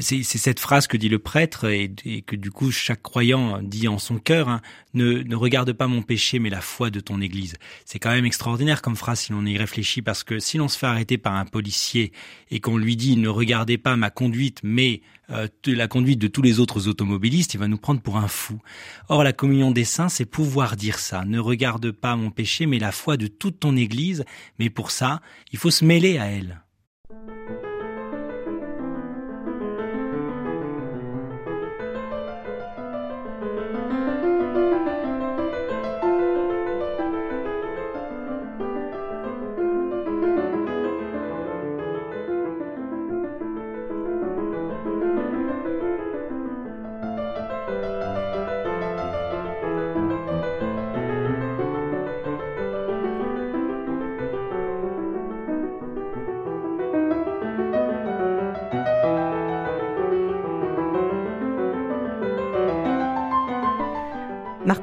[0.00, 1.90] c'est cette phrase que dit le prêtre et,
[2.26, 4.60] que du coup chaque croyant dit en son cœur hein,
[4.92, 7.54] ne, ne regarde pas mon péché mais la foi de ton Église.
[7.84, 10.78] C'est quand même extraordinaire comme phrase si l'on y réfléchit parce que si l'on se
[10.78, 12.12] fait arrêter par un policier
[12.50, 15.00] et qu'on lui dit ne regardez pas ma conduite mais
[15.30, 18.60] euh, la conduite de tous les autres automobilistes, il va nous prendre pour un fou.
[19.08, 21.24] Or la communion des saints, c'est pouvoir dire ça.
[21.24, 24.24] Ne regarde pas mon péché mais la foi de toute ton Église.
[24.58, 25.20] Mais pour ça,
[25.52, 26.60] il faut se mêler à elle.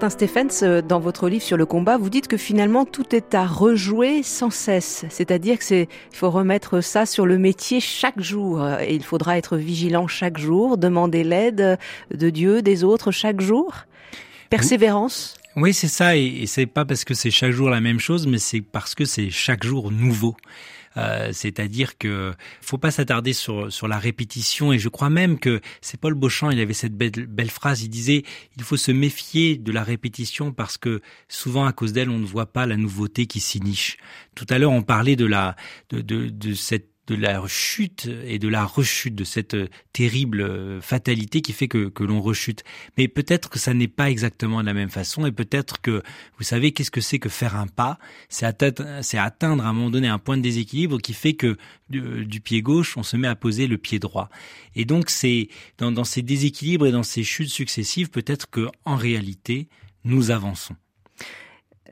[0.07, 3.35] Martin Stephens, euh, dans votre livre sur le combat, vous dites que finalement tout est
[3.35, 5.03] à rejouer sans cesse.
[5.09, 8.65] C'est-à-dire que c'est, il faut remettre ça sur le métier chaque jour.
[8.79, 11.77] Et il faudra être vigilant chaque jour, demander l'aide
[12.13, 13.73] de Dieu, des autres chaque jour.
[14.49, 15.35] Persévérance?
[15.57, 16.15] Oui, c'est ça.
[16.15, 19.05] Et, c'est pas parce que c'est chaque jour la même chose, mais c'est parce que
[19.05, 20.37] c'est chaque jour nouveau.
[20.97, 24.71] Euh, c'est-à-dire que faut pas s'attarder sur sur la répétition.
[24.71, 26.51] Et je crois même que c'est Paul Beauchamp.
[26.51, 27.81] Il avait cette belle, belle phrase.
[27.81, 28.23] Il disait
[28.55, 32.25] il faut se méfier de la répétition parce que souvent à cause d'elle on ne
[32.25, 33.97] voit pas la nouveauté qui s'y niche.
[34.35, 35.55] Tout à l'heure on parlait de la
[35.89, 40.41] de, de, de cette de la chute et de la rechute, de cette euh, terrible
[40.41, 42.63] euh, fatalité qui fait que, que l'on rechute.
[42.97, 46.03] Mais peut-être que ça n'est pas exactement de la même façon et peut-être que,
[46.37, 47.97] vous savez, qu'est-ce que c'est que faire un pas?
[48.27, 51.57] C'est atteindre, atteindre à un moment donné un point de déséquilibre qui fait que
[51.89, 54.29] du, pied gauche, on se met à poser le pied droit.
[54.75, 55.47] Et donc c'est
[55.77, 59.69] dans, dans ces déséquilibres et dans ces chutes successives, peut-être que en réalité,
[60.03, 60.75] nous avançons.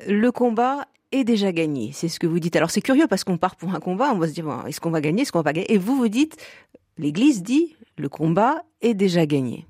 [0.07, 1.91] Le combat est déjà gagné.
[1.93, 2.55] C'est ce que vous dites.
[2.55, 4.91] Alors c'est curieux parce qu'on part pour un combat, on va se dire est-ce qu'on
[4.91, 5.73] va gagner, est-ce qu'on va gagner?
[5.73, 6.37] Et vous vous dites,
[6.97, 9.65] l'Église dit, le combat est déjà gagné.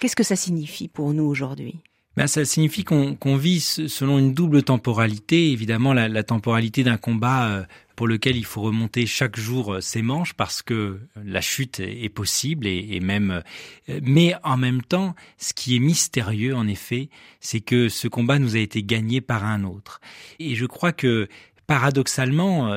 [0.00, 1.76] Qu'est-ce que ça signifie pour nous aujourd'hui?
[2.16, 5.50] Ben, ça signifie qu'on vit selon une double temporalité.
[5.50, 7.62] Évidemment, la, la temporalité d'un combat euh,
[7.96, 12.08] pour lequel il faut remonter chaque jour euh, ses manches parce que la chute est
[12.08, 13.42] possible et, et même.
[13.88, 17.08] Euh, mais en même temps, ce qui est mystérieux, en effet,
[17.40, 20.00] c'est que ce combat nous a été gagné par un autre.
[20.38, 21.28] Et je crois que
[21.66, 22.76] paradoxalement,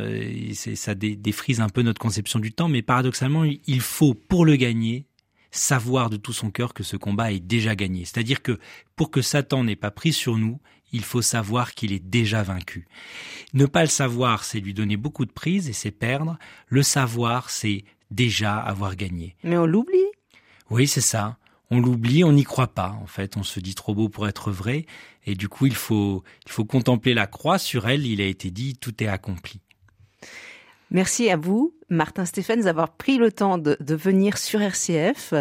[0.53, 5.05] ça défrise un peu notre conception du temps, mais paradoxalement, il faut pour le gagner
[5.55, 8.05] savoir de tout son cœur que ce combat est déjà gagné.
[8.05, 8.59] C'est-à-dire que
[8.95, 10.59] pour que Satan n'ait pas pris sur nous,
[10.91, 12.87] il faut savoir qu'il est déjà vaincu.
[13.53, 16.37] Ne pas le savoir, c'est lui donner beaucoup de prise et c'est perdre.
[16.67, 19.35] Le savoir, c'est déjà avoir gagné.
[19.43, 19.97] Mais on l'oublie.
[20.69, 21.37] Oui, c'est ça.
[21.71, 22.97] on l'oublie, on n'y croit pas.
[23.01, 24.85] En fait, on se dit trop beau pour être vrai,
[25.25, 27.57] et du coup, il faut, il faut contempler la croix.
[27.57, 29.59] Sur elle, il a été dit, tout est accompli.
[30.91, 35.33] Merci à vous, Martin Stéphane, d'avoir pris le temps de, de, venir sur RCF.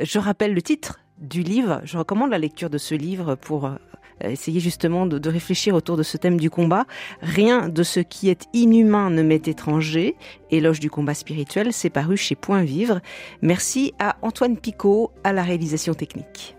[0.00, 1.80] Je rappelle le titre du livre.
[1.84, 3.74] Je recommande la lecture de ce livre pour euh,
[4.22, 6.86] essayer justement de, de, réfléchir autour de ce thème du combat.
[7.20, 10.16] Rien de ce qui est inhumain ne m'est étranger.
[10.50, 13.00] Éloge du combat spirituel, c'est paru chez Point Vivre.
[13.42, 16.56] Merci à Antoine Picot à la réalisation technique.